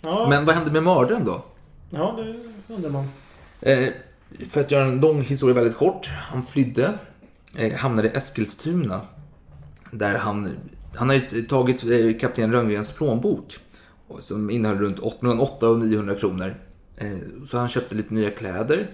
[0.00, 1.42] Ja, Men vad hände med mördaren då?
[1.90, 3.08] ja det undrar man.
[3.60, 3.88] Eh,
[4.50, 6.06] för att göra en lång historia väldigt kort.
[6.06, 6.94] Han flydde,
[7.56, 9.00] eh, hamnade i Eskilstuna.
[9.90, 10.50] Där han,
[10.94, 13.58] han har ju tagit eh, kapten Rönngrens plånbok.
[14.20, 16.54] Som innehöll runt 8, mellan 800 och 900 kronor.
[16.96, 17.16] Eh,
[17.50, 18.90] så han köpte lite nya kläder.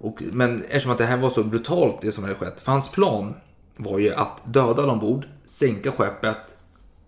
[0.00, 2.60] Och, men eftersom att det här var så brutalt det som hade skett.
[2.60, 3.34] För hans plan
[3.76, 6.56] var ju att döda alla ombord, sänka skeppet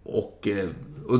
[0.02, 0.68] och, eh,
[1.06, 1.18] och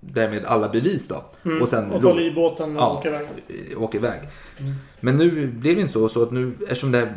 [0.00, 1.24] därmed alla bevis då.
[1.44, 1.62] Mm.
[1.62, 3.26] Och sen Och ta livbåten och åka iväg.
[3.48, 4.20] eh, åka iväg.
[5.00, 7.14] Men nu blev det inte så, så att nu eftersom det här,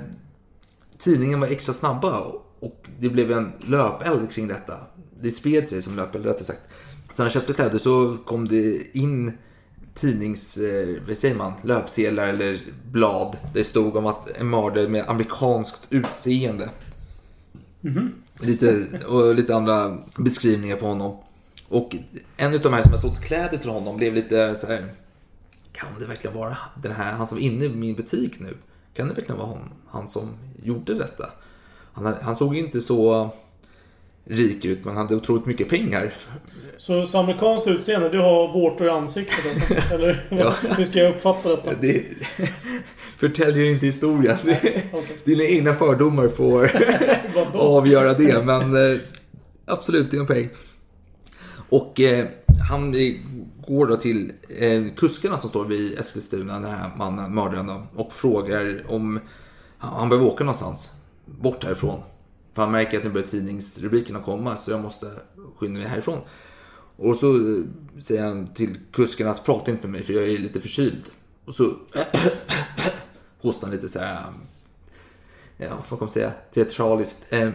[0.97, 2.19] tidningen var extra snabba
[2.59, 4.77] och det blev en löpeld kring detta.
[5.21, 6.61] Det spred sig som löpeld rättare sagt.
[7.12, 9.32] Så när han köpte kläder så kom det in
[9.95, 12.60] tidnings, eh, vad säger man, löpsedlar eller
[12.91, 13.38] blad.
[13.41, 16.69] Där det stod om att en mördare med amerikanskt utseende.
[18.39, 21.17] Lite, och lite andra beskrivningar på honom.
[21.67, 21.95] Och
[22.38, 24.93] en av de här som har sålt kläder till honom blev lite så här.
[25.71, 28.58] Kan det verkligen vara den här, han som är inne i min butik nu?
[28.93, 30.30] Kan det verkligen vara hon, han som
[30.63, 31.30] gjorde detta?
[31.93, 33.32] Han, han såg ju inte så
[34.25, 36.13] rik ut, men han hade otroligt mycket pengar.
[36.77, 39.93] Så, så amerikanskt utseende, du har vårtor i ansiktet alltså?
[39.95, 40.55] Eller Ja.
[40.77, 41.73] hur ska jag uppfatta detta?
[41.81, 42.05] Det
[43.17, 44.38] förtäljer inte historien.
[44.43, 45.17] Det, okej.
[45.25, 46.71] Dina egna fördomar får
[47.53, 48.97] avgöra det, men eh,
[49.65, 50.49] absolut, det är en poäng.
[51.69, 52.25] Och eh,
[52.69, 52.95] han
[53.67, 58.13] går då till eh, kuskarna som står vid Eskilstuna, den här mannen, mördaren då, och
[58.13, 59.19] frågar om
[59.77, 60.91] han han behöver åka någonstans,
[61.25, 61.99] bort härifrån.
[62.53, 65.11] För han märker att nu börjar tidningsrubrikerna komma, så jag måste
[65.57, 66.19] skynda mig härifrån.
[66.97, 67.63] Och så eh,
[67.99, 71.11] säger han till kusken att prata inte med mig för jag är lite förkyld.
[71.45, 71.63] Och så
[73.41, 74.33] hostar han lite så här,
[75.57, 77.25] ja vad kan man säga, teatraliskt.
[77.29, 77.49] Eh,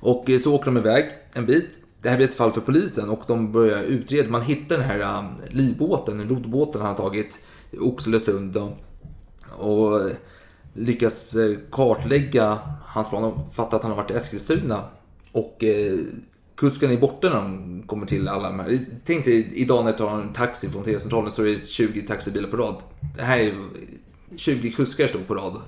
[0.00, 1.70] och eh, så åker de iväg en bit.
[2.02, 4.30] Det här blir ett fall för polisen och de börjar utreda.
[4.30, 7.38] Man hittar den här livbåten, den roddbåten han har tagit
[7.70, 8.56] i Oxelösund.
[9.58, 10.10] Och
[10.76, 14.84] lyckas eh, kartlägga hans plan och fatta att han har varit i Eskilstuna.
[15.32, 15.98] Och eh,
[16.56, 18.80] kusken är borta när de kommer till alla de här.
[19.04, 22.48] Tänk dig idag när du tar en taxi från T-centralen så är det 20 taxibilar
[22.48, 22.76] på rad.
[23.16, 23.54] Det här är
[24.36, 25.60] 20 kuskar stod på rad.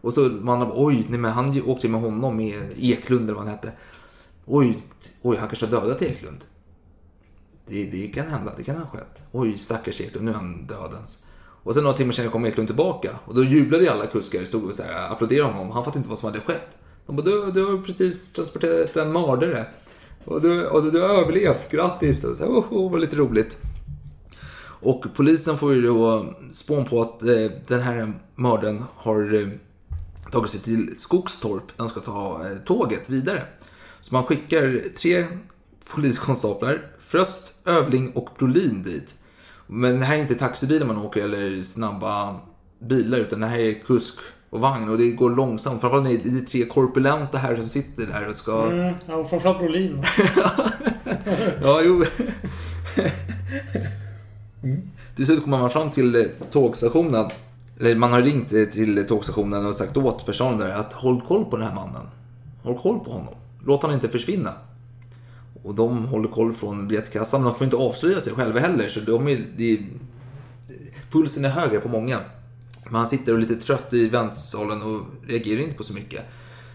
[0.00, 3.44] Och så man bara, oj, nej men han åkte med honom med Eklund eller vad
[3.44, 3.72] han hette.
[4.46, 4.78] Oj,
[5.22, 6.44] oj, han kanske har dödat Eklund.
[7.66, 9.22] Det, det kan hända, det kan ha skett.
[9.32, 11.26] Oj, stackars Eklund, nu är han dödens.
[11.68, 13.18] Och sen några timmar senare kom Eklund tillbaka.
[13.24, 15.70] Och då jublade ju alla kuskar, stod och så här, applåderade honom.
[15.70, 16.78] Han fattade inte vad som hade skett.
[17.06, 19.66] De bara, du, du har precis transporterat en mördare.
[20.24, 22.24] Och du, och du, du har överlevt, grattis.
[22.24, 23.58] Och så här, oh, oh, vad lite roligt.
[24.60, 29.48] Och polisen får ju då spån på att eh, den här mördaren har eh,
[30.32, 33.42] tagit sig till Skogstorp där han ska ta eh, tåget vidare.
[34.00, 35.26] Så man skickar tre
[35.94, 39.14] poliskonstaplar, Fröst, Övling och Brolin dit.
[39.70, 42.36] Men det här är inte taxibilar man åker eller snabba
[42.78, 44.14] bilar utan det här är kusk
[44.50, 45.80] och vagn och det går långsamt.
[45.80, 48.66] Framförallt när det är tre korpulenta här som sitter där och ska...
[48.66, 50.04] Mm, ja, och framförallt Brolin.
[51.62, 52.04] Ja, jo.
[55.16, 57.30] Till slut kommer man fram till tågstationen.
[57.80, 61.56] Eller man har ringt till tågstationen och sagt åt personen där att håll koll på
[61.56, 62.06] den här mannen.
[62.62, 63.34] Håll koll på honom.
[63.66, 64.52] låt han inte försvinna.
[65.62, 68.88] Och de håller koll från biljettkassan, men de får inte avslöja sig själva heller.
[68.88, 69.78] Så de är, är,
[71.10, 72.20] pulsen är högre på många.
[72.84, 76.22] Men han sitter och är lite trött i väntsalen och reagerar inte på så mycket.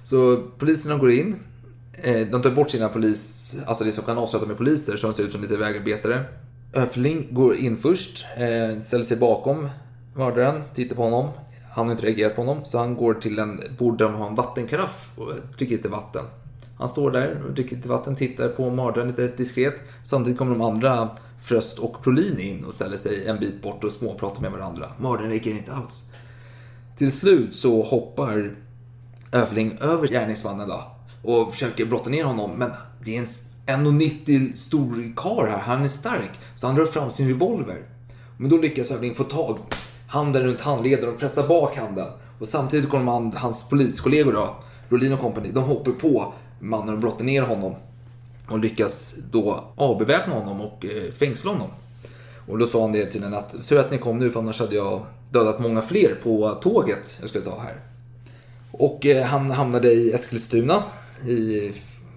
[0.03, 1.35] Så poliserna går in.
[1.93, 4.97] Eh, de tar bort sina polis, alltså det som kan avslöja att de är poliser,
[4.97, 6.25] så de ser ut som lite vägarbetare.
[6.73, 9.69] Öfling går in först, eh, ställer sig bakom
[10.15, 11.29] mördaren, tittar på honom.
[11.71, 14.27] Han har inte reagerat på honom, så han går till en bord där de har
[14.27, 16.25] en vattenkaraff och dricker lite vatten.
[16.77, 19.75] Han står där och dricker lite vatten, tittar på mördaren lite diskret.
[20.03, 21.09] Samtidigt kommer de andra,
[21.41, 24.85] Fröst och Prolin in och ställer sig en bit bort och småpratar med varandra.
[24.97, 26.11] Mördaren räcker inte alls.
[26.97, 28.55] Till slut så hoppar
[29.31, 30.83] Öfling över gärningsmannen då
[31.23, 32.51] och försöker brotta ner honom.
[32.51, 32.71] Men
[33.03, 33.27] det är en
[33.85, 36.31] 1,90 stor karl här, han är stark.
[36.55, 37.81] Så han drar fram sin revolver.
[38.37, 39.57] Men då lyckas Öfling få tag
[40.07, 42.07] handen runt handleden och pressa bak handen.
[42.39, 44.55] Och samtidigt kommer han, hans poliskollegor då,
[44.89, 46.33] Rolin och kompani, de hoppar på
[46.63, 47.75] mannen och brottar ner honom.
[48.47, 51.69] Och lyckas då avbeväpna honom och eh, fängsla honom.
[52.47, 54.59] Och då sa han det till den att, tur att ni kom nu för annars
[54.59, 57.79] hade jag dödat många fler på tåget jag skulle ta här.
[58.71, 60.83] Och eh, han hamnade i Eskilstuna
[61.27, 61.71] i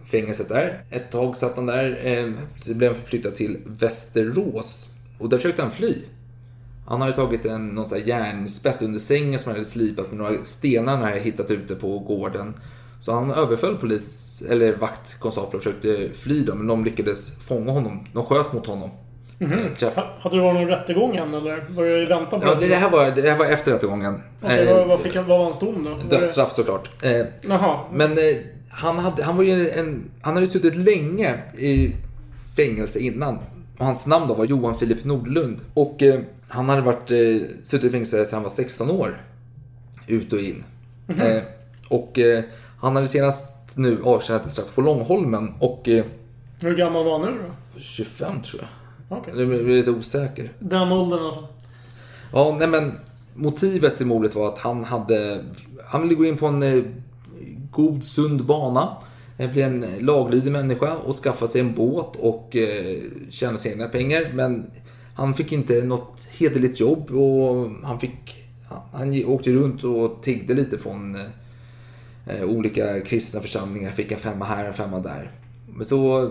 [0.07, 0.85] fängelset där.
[0.91, 2.01] Ett tag satt han där.
[2.03, 4.99] sen så blev han flyttad till Västerås.
[5.19, 6.03] Och där försökte han fly.
[6.87, 10.19] Han hade tagit en någon sån här järnspett under sängen som han hade slipat med
[10.19, 12.55] några stenar han hade hittat ute på gården.
[13.07, 18.07] Så han överföll polis, eller vaktkonstaplar och försökte fly då, men de lyckades fånga honom.
[18.13, 18.91] De sköt mot honom.
[19.39, 19.59] Mhm.
[19.95, 21.67] Ha- Hade det varit någon rättegång än eller?
[21.71, 24.23] Var det i väntan på Ja, det, här var, det här var efter rättegången.
[24.43, 26.17] Okej, Eh, vad, vad, fick vad var hans dom då?
[26.17, 27.05] Dödsstraff såklart.
[27.05, 27.79] Eh, Jaha.
[27.93, 28.19] Men eh,
[28.71, 31.93] han, hade, han, var ju en, han hade suttit länge i
[32.57, 33.39] fängelse innan.
[33.79, 35.61] Och hans namn då var Johan Filip Nordlund.
[35.75, 36.03] Och
[36.49, 37.09] han hade varit,
[37.67, 39.21] suttit i fängelse sedan han var 16 år.
[40.07, 40.65] Ut och in.
[41.07, 41.21] Mhm.
[41.21, 41.43] Eh,
[41.89, 42.19] och
[42.81, 45.55] han hade senast nu avtjänat ett straff på Långholmen.
[45.61, 46.05] Och eh,
[46.61, 47.39] Hur gammal var han nu
[47.75, 47.81] då?
[47.81, 49.19] 25 tror jag.
[49.19, 49.35] Okej.
[49.37, 50.53] Jag blir lite osäker.
[50.59, 51.47] Den åldern alltså?
[52.33, 52.93] Ja, nej men
[53.35, 55.45] motivet till mordet var att han hade...
[55.87, 56.83] Han ville gå in på en eh,
[57.71, 58.97] god, sund bana.
[59.39, 62.99] eh, Bli en laglydig människa och skaffa sig en båt och eh,
[63.31, 64.31] tjäna sina egna pengar.
[64.35, 64.71] Men
[65.15, 68.45] han fick inte något hederligt jobb och han fick...
[68.69, 71.19] Han, han åkte runt och tiggde lite från
[72.27, 73.91] Eh, olika kristna församlingar.
[73.91, 75.31] Fick en femma här, en femma där.
[75.67, 76.31] Men så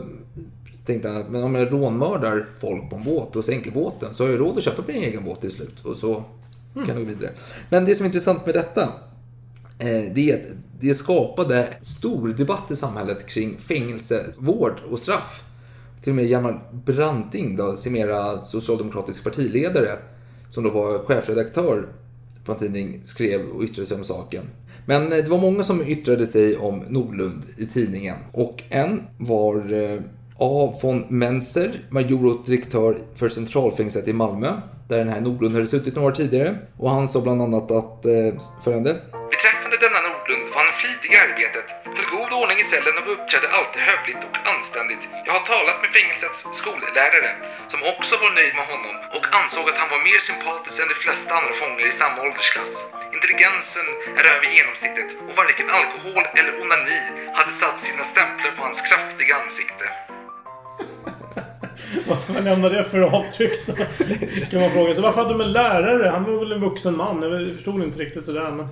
[0.86, 4.24] tänkte han att men om jag rånmördar folk på en båt och sänker båten så
[4.24, 5.86] har jag råd att köpa mig en egen båt till slut.
[5.86, 6.24] Och så
[6.74, 7.32] kan det gå vidare.
[7.70, 8.84] Men det som är intressant med detta
[9.80, 10.42] eh, det är att
[10.80, 15.44] det skapade stor debatt i samhället kring fängelsevård och straff.
[16.02, 19.98] Till och med Hjalmar Branting, då, mera socialdemokratisk partiledare,
[20.50, 21.88] som då var chefredaktör
[22.46, 24.46] på en tidning, skrev och yttrade sig om saken.
[24.86, 28.16] Men eh, det var många som yttrade sig om Nordlund i tidningen.
[28.32, 30.02] Och en var eh,
[30.38, 30.74] A.
[30.82, 34.52] von Menser, major och direktör för centralfängelset i Malmö,
[34.88, 36.58] där den här Nordlund hade suttit några år tidigare.
[36.78, 38.96] Och han sa bland annat att eh, följande.
[41.06, 45.04] Beträffande i arbetet, höll god ordning i cellen och uppträdde alltid hövligt och anständigt.
[45.28, 47.32] Jag har talat med fängelsets skollärare,
[47.72, 50.98] som också var nöjd med honom och ansåg att han var mer sympatisk än de
[51.06, 52.74] flesta andra fångar i samma åldersklass.
[53.18, 53.88] Intelligensen
[54.20, 57.00] är över genomsnittet och varken alkohol eller onani
[57.38, 59.86] hade satt sina stämplar på hans kraftiga ansikte.
[62.34, 63.74] Vad lämnar det för avtryck då?
[64.52, 65.04] Kan man fråga sig.
[65.08, 66.06] Varför hade de en lärare?
[66.16, 67.16] Han var väl en vuxen man?
[67.22, 68.68] Jag förstod inte riktigt det där men...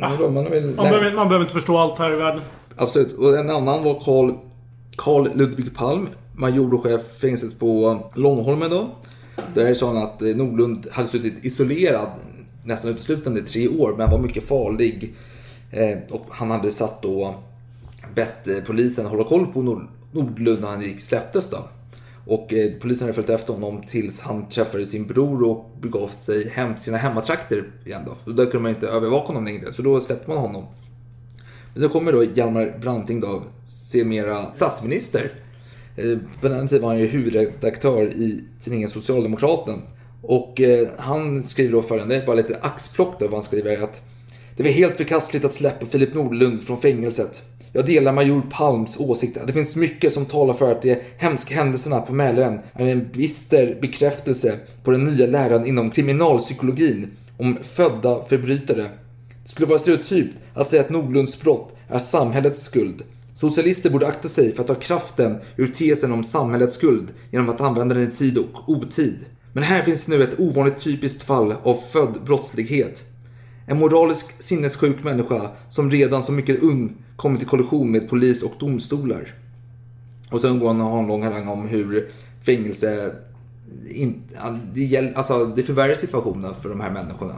[0.00, 2.40] Vadå, man, vill Man behöver, man behöver inte förstå allt här i världen.
[2.76, 3.12] Absolut.
[3.12, 4.32] Och en annan var Carl,
[4.96, 8.88] Carl Ludvig Palm, major och chef fängelset på Långholmen då.
[9.54, 12.08] Där sa han att eh, Nordlund hade suttit isolerad
[12.64, 15.14] nästan uteslutande i tre år, men var mycket farlig.
[15.70, 17.34] Eh, och han hade satt då
[18.14, 21.58] bett eh, polisen hålla koll på Nord, Nordlund när han gick släpptes då.
[22.26, 26.48] Och eh, polisen hade följt efter honom tills han träffade sin bror och begav sig
[26.48, 28.16] hem till sina hemmatrakter igen då.
[28.24, 30.64] Och där kunde man inte övervaka honom längre, så då släppte man honom.
[31.72, 33.42] Men så kommer då Hjalmar Branting då,
[33.90, 35.30] sedermera statsminister.
[35.96, 39.82] Eh, På den tiden var han ju huvudredaktör i tidningen Socialdemokraten.
[40.22, 44.02] Och eh, han skriver då följande, bara lite axplock då, vad han skriver att
[44.56, 47.42] det var helt förkastligt att släppa Filip Nordlund från fängelset.
[47.76, 51.54] Jag delar major Palms åsikt att det finns mycket som talar för att de hemska
[51.54, 58.24] händelserna på Mälaren är en bister bekräftelse på den nya läran inom kriminalpsykologin om födda
[58.24, 58.90] förbrytare.
[59.42, 63.02] Det skulle vara stereotypt att säga att Nordlunds brott är samhällets skuld.
[63.34, 67.60] Socialister borde akta sig för att ta kraften ur tesen om samhällets skuld genom att
[67.60, 69.16] använda den i tid och otid.
[69.52, 73.02] Men här finns nu ett ovanligt typiskt fall av född brottslighet.
[73.66, 78.52] En moralisk sinnessjuk människa som redan som mycket ung kommit i kollision med polis och
[78.58, 79.34] domstolar.
[80.30, 82.10] Och sen går han och har en lång harang om hur
[82.46, 83.14] fängelse
[83.90, 84.22] in,
[84.72, 87.34] det, gäll, alltså, det förvärrar situationen för de här människorna.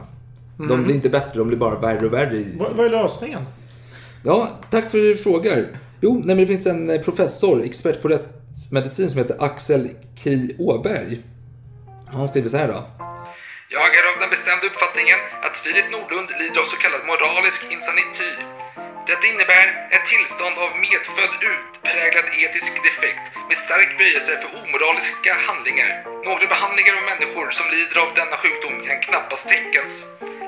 [0.57, 0.83] De Mm.
[0.83, 2.45] blir inte bättre, de blir bara värre och värre.
[2.59, 3.41] Vad, vad är lösningen?
[4.23, 5.65] Ja, tack för att du frågar.
[6.01, 9.89] Jo, nej, det finns en eh, professor, expert på rättsmedicin som heter Axel
[10.23, 10.29] K.
[10.57, 11.19] Åberg.
[12.07, 12.83] Han skriver så här då.
[13.75, 18.29] Jag är av den bestämda uppfattningen att Filip Nordlund lider av så kallad moralisk insanity.
[19.07, 25.91] Detta innebär ett tillstånd av medfödd utpräglad etisk defekt med stark böjelse för omoraliska handlingar.
[26.23, 29.89] Några behandlingar av människor som lider av denna sjukdom kan knappast tänkas.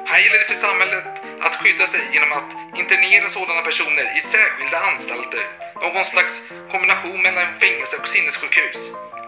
[0.10, 1.06] Här gäller det för samhället
[1.46, 2.50] att skydda sig genom att
[2.82, 5.46] internera sådana personer i särskilda anstalter.
[5.82, 6.34] Någon slags
[6.72, 8.80] kombination mellan fängelse och sinnessjukhus.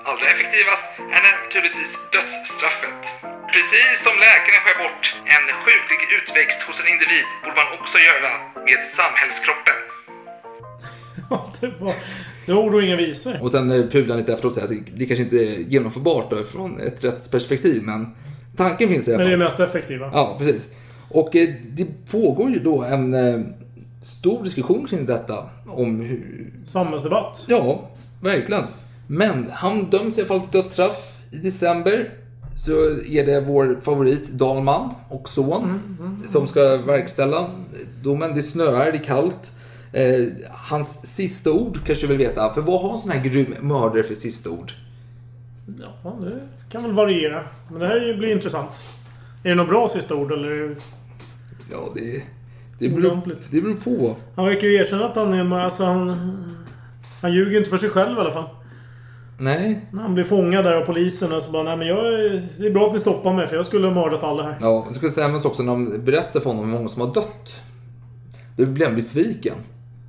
[0.05, 3.01] Allra effektivast är naturligtvis dödsstraffet.
[3.55, 5.03] Precis som läkaren skär bort
[5.35, 8.31] en sjuklig utväxt hos en individ borde man också göra
[8.67, 9.79] med samhällskroppen.
[11.61, 11.93] det var,
[12.45, 13.33] det var ord och inga visor.
[13.43, 16.43] Och sen eh, pudlar lite efteråt och säger att det, kanske inte är genomförbart då,
[16.43, 18.15] från ett rättsperspektiv, men
[18.57, 19.45] tanken finns i alla Men det är fall.
[19.45, 20.09] mest effektiva.
[20.13, 20.67] Ja, precis.
[21.09, 23.39] Och eh, det pågår ju då en eh,
[24.03, 25.49] stor diskussion kring detta.
[25.67, 26.53] Om hur...
[26.65, 27.45] Samhällsdebatt.
[27.47, 27.89] Ja,
[28.21, 28.63] verkligen.
[29.07, 32.20] Men han döms i alla fall till dödsstraff i december.
[32.55, 32.71] Så
[33.05, 35.79] är det vår favorit Dalman och son
[36.27, 37.49] som ska verkställa
[38.03, 38.35] domen.
[38.35, 39.51] Det snöar, det är kallt.
[39.93, 42.53] Eh, hans sista ord kanske vill veta.
[42.53, 44.71] För vad har en sån här grym mördare för sista ord?
[46.03, 46.39] Ja, det
[46.71, 47.43] kan väl variera.
[47.69, 48.71] Men det här blir intressant.
[49.43, 50.75] Är det något bra sista ord eller?
[51.71, 52.23] Ja, det,
[52.79, 53.21] det, beror,
[53.51, 54.15] det beror på.
[54.35, 55.59] Han verkar ju erkänna att han är...
[55.59, 56.37] Alltså han...
[57.21, 58.49] Han ljuger inte för sig själv i alla fall.
[59.41, 59.85] Nej.
[59.91, 61.97] När han blir fångad där av polisen och så bara Nej men jag...
[62.13, 64.57] är- Det är bra att ni stoppar mig för jag skulle ha mördat alla här.
[64.61, 67.55] Ja, det ska sägas också när de berättar för honom hur många som har dött.
[68.57, 69.55] Då blir han besviken.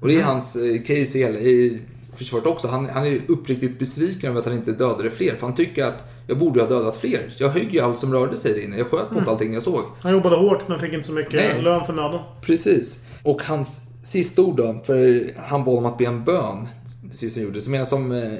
[0.00, 1.80] Och det är hans eh, case i, hela- i
[2.16, 2.68] försvaret också.
[2.68, 5.34] Han, han är uppriktigt besviken över att han inte dödade fler.
[5.34, 7.20] För han tycker att jag borde ha dödat fler.
[7.38, 8.76] Jag högg ju allt som rörde sig där inne.
[8.78, 9.28] Jag sköt mot Mm.
[9.28, 9.80] allting jag såg.
[10.00, 11.62] Han jobbade hårt men fick inte så mycket Nej.
[11.62, 12.20] lön för mödan.
[12.42, 13.06] Precis.
[13.22, 16.68] Och hans sista ord då, för han bad om att be en bön.
[17.12, 17.60] Sist han gjorde.
[17.60, 18.32] Så medan som eh,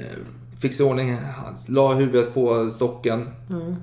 [0.64, 1.16] i ordning,
[1.68, 3.28] la huvudet på stocken.
[3.50, 3.74] Mm.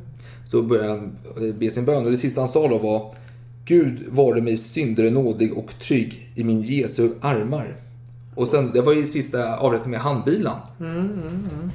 [0.45, 2.05] Så började han eh, be sin bön.
[2.05, 3.13] Och det sista han sa då var
[3.65, 7.75] Gud vare mig syndare nådig och trygg i min Jesu armar.
[8.35, 10.59] Och sen, det var ju sista avrättningen med handbilan.
[10.79, 11.71] Mm, mm, mm.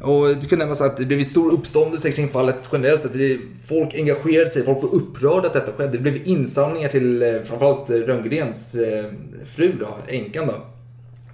[0.00, 3.40] Och det kan nämnas att det blev stor uppståndelse kring fallet generellt sett.
[3.68, 5.92] Folk engagerade sig, folk var upprörda att detta skedde.
[5.92, 9.04] Det blev insamlingar till eh, framförallt Rönngrens eh,
[9.44, 10.54] fru då, änkan då.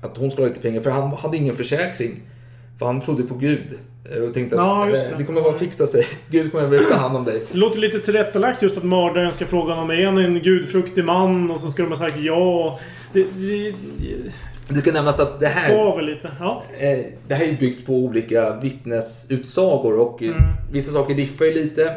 [0.06, 2.20] Att hon skulle ha lite pengar, för han hade ingen försäkring.
[2.81, 3.78] För han trodde på Gud.
[4.16, 5.14] eh, Och tänkte att Ja, det.
[5.18, 6.07] det kommer bara fixa sig.
[6.31, 7.43] Gud kommer väl ta hand om dig.
[7.53, 11.51] Det låter lite tillrättalagt just att mördaren ska fråga honom är han en gudfruktig man?
[11.51, 12.78] Och så ska de ha sagt ja.
[13.12, 13.74] Det, det,
[14.68, 16.03] Det ska nämnas att det här...
[16.03, 16.31] lite.
[16.41, 16.62] Ja.
[16.78, 20.35] Eh, det här är byggt på olika vittnesutsagor och eh,
[20.72, 21.97] vissa saker diffar ju lite.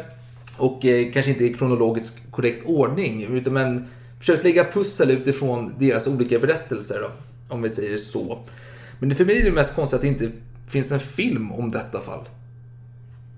[0.58, 0.82] Och
[1.12, 3.22] kanske inte i kronologisk korrekt ordning.
[3.36, 3.86] Utan men
[4.18, 7.08] försökt lägga pussel utifrån deras olika berättelser då,
[7.54, 8.38] Om vi säger så.
[8.98, 10.30] Men det för mig är det mest konstigt att det inte
[10.70, 12.20] finns en film om detta fall.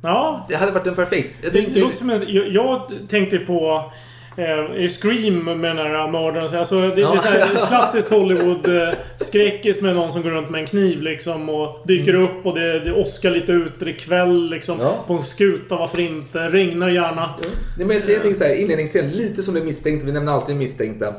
[0.02, 0.46] Ja.
[0.48, 1.38] Det hade varit en perfekt.
[1.42, 3.92] Jag Det, tänkte- det som en, jag, jag tänkte på
[4.36, 6.58] eh, Scream med den här mördaren.
[6.58, 11.02] Alltså, det, det är så klassisk Hollywood-skräckis med någon som går runt med en kniv
[11.02, 13.72] liksom och dyker upp och det, det åskar lite ut.
[13.80, 14.78] Det är kväll liksom.
[14.80, 15.04] Ja.
[15.06, 16.38] På en skuta, varför inte?
[16.50, 17.30] Regnar gärna.
[17.78, 20.06] Nej, men jag tänkte så här, inledningsscen, lite som det misstänkta.
[20.06, 21.14] Vi nämner alltid misstänkta.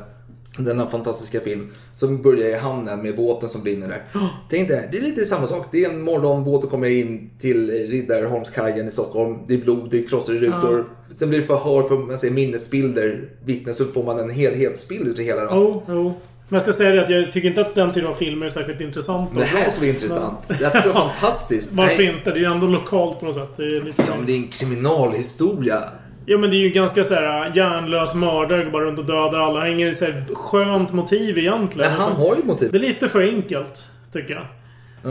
[0.58, 4.02] Denna fantastiska film som börjar i hamnen med båten som brinner där.
[4.50, 5.66] Tänk dig, det är lite samma sak.
[5.72, 9.38] Det är en morgonbåt och kommer in till Riddarholmskajen i Stockholm.
[9.48, 10.84] Det är blod, det är krossade rutor.
[11.14, 15.24] Sen blir det förhör för man säger, minnesbilder, vittnen, så får man en helhetsbild till
[15.24, 15.44] hela.
[15.44, 15.50] Då.
[15.54, 16.14] Jo, jo.
[16.48, 18.50] Men jag ska säga det att jag tycker inte att den typen av filmer är
[18.50, 19.30] särskilt intressant.
[19.32, 20.48] Men det här skulle vara intressant.
[20.48, 21.72] Tycker det var fantastiskt.
[21.72, 22.14] Varför Nej.
[22.16, 22.30] inte?
[22.30, 23.56] Det är ju ändå lokalt på något sätt.
[23.56, 24.02] Det är lite...
[24.08, 25.82] Ja, men det är en kriminalhistoria.
[26.30, 29.38] Ja men det är ju ganska så här hjärnlös mördare, går bara runt och dödar
[29.38, 29.60] alla.
[29.60, 31.90] Har ingen så här skönt motiv egentligen.
[31.90, 32.72] Men han har ju motiv.
[32.72, 34.46] Det är lite för enkelt, tycker jag.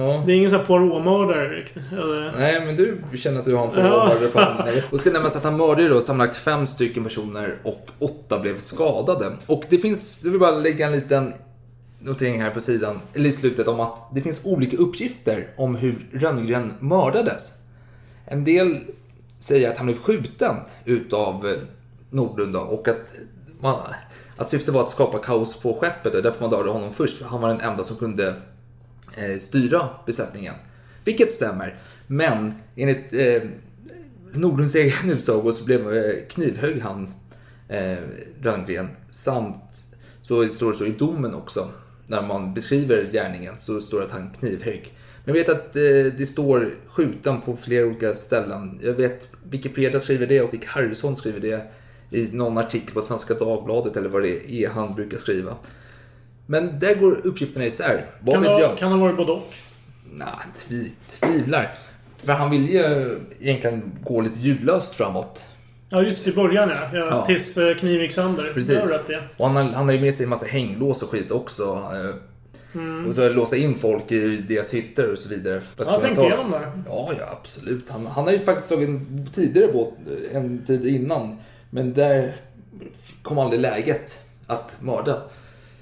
[0.02, 0.24] Ja.
[0.26, 1.84] Det är ingen sån här Poirot-mördare riktigt.
[2.38, 3.92] Nej, men du känner att du har en Ja.
[3.92, 4.84] påmördare på handen.
[4.92, 9.32] Och ska nämnas att han mördade då sammanlagt fem stycken personer och åtta blev skadade.
[9.46, 11.34] Och det finns, jag vill bara lägga en liten
[12.00, 15.96] notering här på sidan, eller i slutet om att det finns olika uppgifter om hur
[16.14, 17.64] Rönngren mördades.
[18.26, 18.78] En del
[19.48, 21.58] säga att han blev skjuten utav eh,
[22.10, 23.14] Nordlund då, och att,
[23.60, 23.82] man,
[24.38, 27.18] att syftet var att skapa kaos på skeppet och därför man dödade honom först.
[27.18, 28.36] För han var den enda som kunde
[29.16, 30.54] eh, styra besättningen.
[31.04, 31.80] Vilket stämmer.
[32.08, 33.42] Men enligt eh,
[34.34, 37.14] Nordlunds egen utsago så blev, eh, knivhögg han
[37.70, 37.98] eh,
[38.42, 38.88] Rönngren.
[39.12, 39.84] Samt
[40.22, 41.70] så står det så i domen också.
[42.08, 44.97] när man beskriver gärningen så står det att han knivhögg.
[45.28, 45.82] Jag vet att eh,
[46.18, 48.80] det står skjuten på flera olika ställen.
[48.84, 51.62] Jag vet Wikipedia skriver det och Dick Harrison skriver det
[52.18, 55.56] i någon artikel på Svenska Dagbladet eller vad det är han brukar skriva.
[56.46, 58.06] Men där går uppgifterna isär.
[58.20, 58.78] Vad Kan vet det, jag?
[58.78, 59.54] kan det ha varit både och?
[60.14, 60.28] Nej,
[60.68, 61.72] tvi, tvivlar.
[62.24, 65.44] För han vill ju egentligen gå lite ljudlöst framåt.
[65.90, 66.90] Ja, just i början ja.
[66.94, 67.26] ja, Ja.
[67.26, 68.52] Tills eh, kniv gick sönder.
[68.54, 68.80] Precis.
[69.08, 69.24] Det.
[69.38, 71.92] Och han har, han har ju med sig en massa hänglås och skit också.
[72.76, 73.10] Mm.
[73.10, 75.62] Och så låsa in folk i deras hytter och så vidare.
[75.62, 76.72] för att Ja, tänkte ta- igenom det.
[76.90, 77.90] Ja, ja absolut.
[77.90, 79.94] Han, han har ju faktiskt tagit en tidigare båt
[80.32, 81.38] eh, en tid innan.
[81.70, 82.36] Men där
[83.22, 85.22] kom aldrig läget att mörda.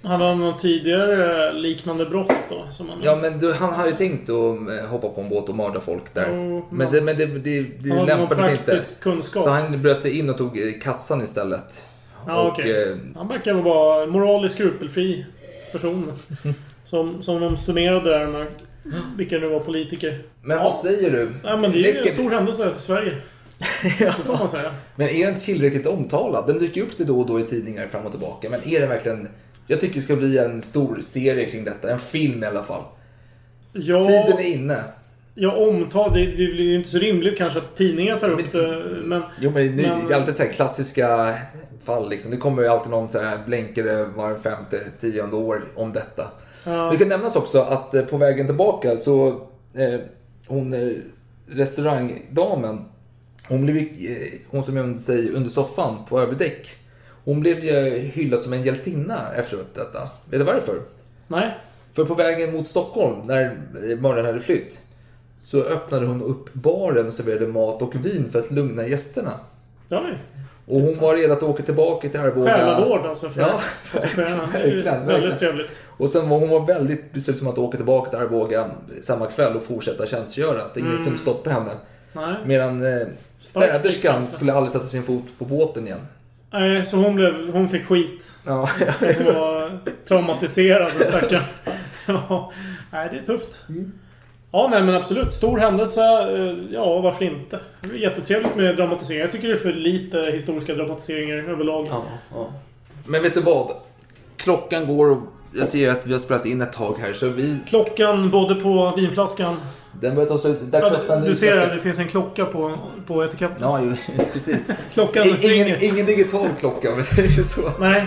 [0.04, 2.68] Hade han något tidigare liknande brott då?
[2.72, 3.00] Som han...
[3.04, 6.14] Ja, men du, han hade tänkt att eh, hoppa på en båt och mörda folk
[6.14, 6.28] där.
[6.36, 8.80] Jo, men det, men det, det, det Han lämpades inte.
[9.02, 9.44] kunskap.
[9.44, 11.88] Så han bröt sig in och tog eh, kassan istället.
[12.28, 15.26] Ja, och, eh, Han verkar vara moraliskt skrupelfri
[15.72, 16.12] person.
[16.86, 18.48] som, som de summerade där med
[19.18, 20.24] vilka det var politiker.
[20.42, 20.64] Men ja.
[20.64, 21.30] vad säger du?
[21.44, 23.16] Ja, men det är ju en Räcker- stor händelse för Sverige.
[24.00, 24.72] Det får man säga.
[24.96, 26.48] Men är den tillräckligt omtalad?
[26.48, 28.50] Den dyker upp lite då och då i tidningar fram och tillbaka.
[28.50, 29.28] Men är den verkligen...
[29.68, 31.90] Jag tycker det ska bli en stor serie kring detta.
[31.90, 32.82] En film i alla fall.
[33.74, 34.84] Ja, Tiden är inne.
[35.36, 36.14] ja omtal.
[36.14, 38.84] Det, det blir ju inte så rimligt kanske att tidningar tar upp det.
[39.04, 41.36] Men, Jo men, det Men- är alltid så här klassiska
[41.84, 42.32] fall liksom.
[42.32, 46.32] Det kommer ju alltid någon så här blänkare var femte, tionde år om detta.
[46.66, 46.90] Ja.
[46.92, 49.28] Det kan nämnas också att eh, på vägen tillbaka så
[49.74, 50.00] eh,
[50.48, 50.92] hon eh,
[51.48, 52.86] restaurangdamen
[53.48, 56.70] hon blev eh, hon som gömde sig under soffan på överdäck.
[57.26, 60.00] Hon blev ju hyllad som en hjältinna efteråt detta.
[60.30, 60.82] Vet du varför?
[61.28, 61.58] nej.
[61.94, 63.44] För på vägen mot Stockholm, när
[63.90, 64.82] eh, mördaren hade flytt,
[65.44, 69.40] så öppnade hon upp baren och serverade mat och vin för att lugna gästerna.
[69.90, 70.18] Oj.
[70.68, 72.54] Och hon var redo att åka tillbaka till Arboga.
[72.54, 73.62] Själavård alltså för Ja,
[73.94, 75.82] ju verkligen, Väldigt trevligt.
[75.98, 79.64] Och sen var hon var väldigt beslutsam att åka tillbaka till Arboga samma kväll och
[79.64, 80.62] fortsätta tjänstgöra.
[80.62, 81.04] Att ingen Mm.
[81.04, 81.72] kunde stoppa henne.
[82.14, 82.36] Nej.
[82.46, 83.08] Medan eh,
[83.40, 86.08] städerskan skulle aldrig sätta sin fot på båten igen.
[86.52, 88.34] Nej, så hon, blev, hon fick skit.
[88.46, 91.44] Ja, Hon var traumatiserad, den stackaren.
[92.08, 92.52] Ja,
[92.92, 93.66] nej, det är tufft.
[94.56, 95.32] Ja, nej, men absolut.
[95.34, 96.02] Stor händelse.
[96.02, 97.60] eh, Ja, varför inte?
[97.82, 99.20] Det är jättetrevligt med dramatisering.
[99.22, 101.88] Jag tycker det är för lite historiska dramatiseringar överlag.
[101.90, 102.04] Ja,
[102.34, 102.48] ja.
[103.06, 103.72] Men vet du vad?
[104.38, 105.22] Klockan går och
[105.54, 107.58] jag ser att vi har spelat in ett tag här så vi...
[107.68, 109.56] Klockan både på vinflaskan...
[110.02, 110.62] Den börjar ta slut.
[110.62, 112.78] Dags att öppna du ser det finns en klocka på,
[113.08, 113.58] på etiketten.
[113.62, 113.96] Ja, ju,
[114.34, 114.70] precis.
[114.94, 115.84] Klockan ingen, ringer.
[115.84, 117.72] ingen digital klocka om vi säger så.
[117.80, 118.06] Nej,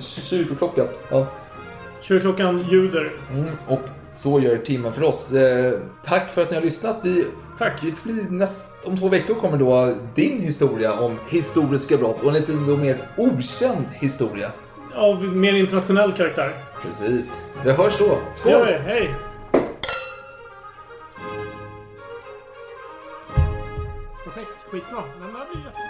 [0.00, 0.84] Kyrkoklocka.
[1.10, 1.26] Ja.
[2.00, 3.10] kyrkklockan ljuder.
[3.32, 3.80] Mm, och
[4.22, 5.32] så gör timmen för oss.
[5.32, 6.96] Eh, tack för att ni har lyssnat.
[7.02, 7.24] Vi,
[7.60, 7.82] Tack.
[7.82, 12.28] Det får bli näst, om två veckor kommer då din historia om historiska brott och
[12.28, 14.50] en lite mer okänd historia.
[14.94, 16.52] Av mer internationell karaktär.
[16.82, 17.36] Precis.
[17.64, 18.18] Vi hörs då.
[18.32, 18.66] Skål!
[18.66, 18.72] Vi.
[18.72, 19.14] Hej!
[24.24, 24.64] Perfekt.
[24.70, 25.02] Skitbra.
[25.20, 25.89] Den där blir jättebra.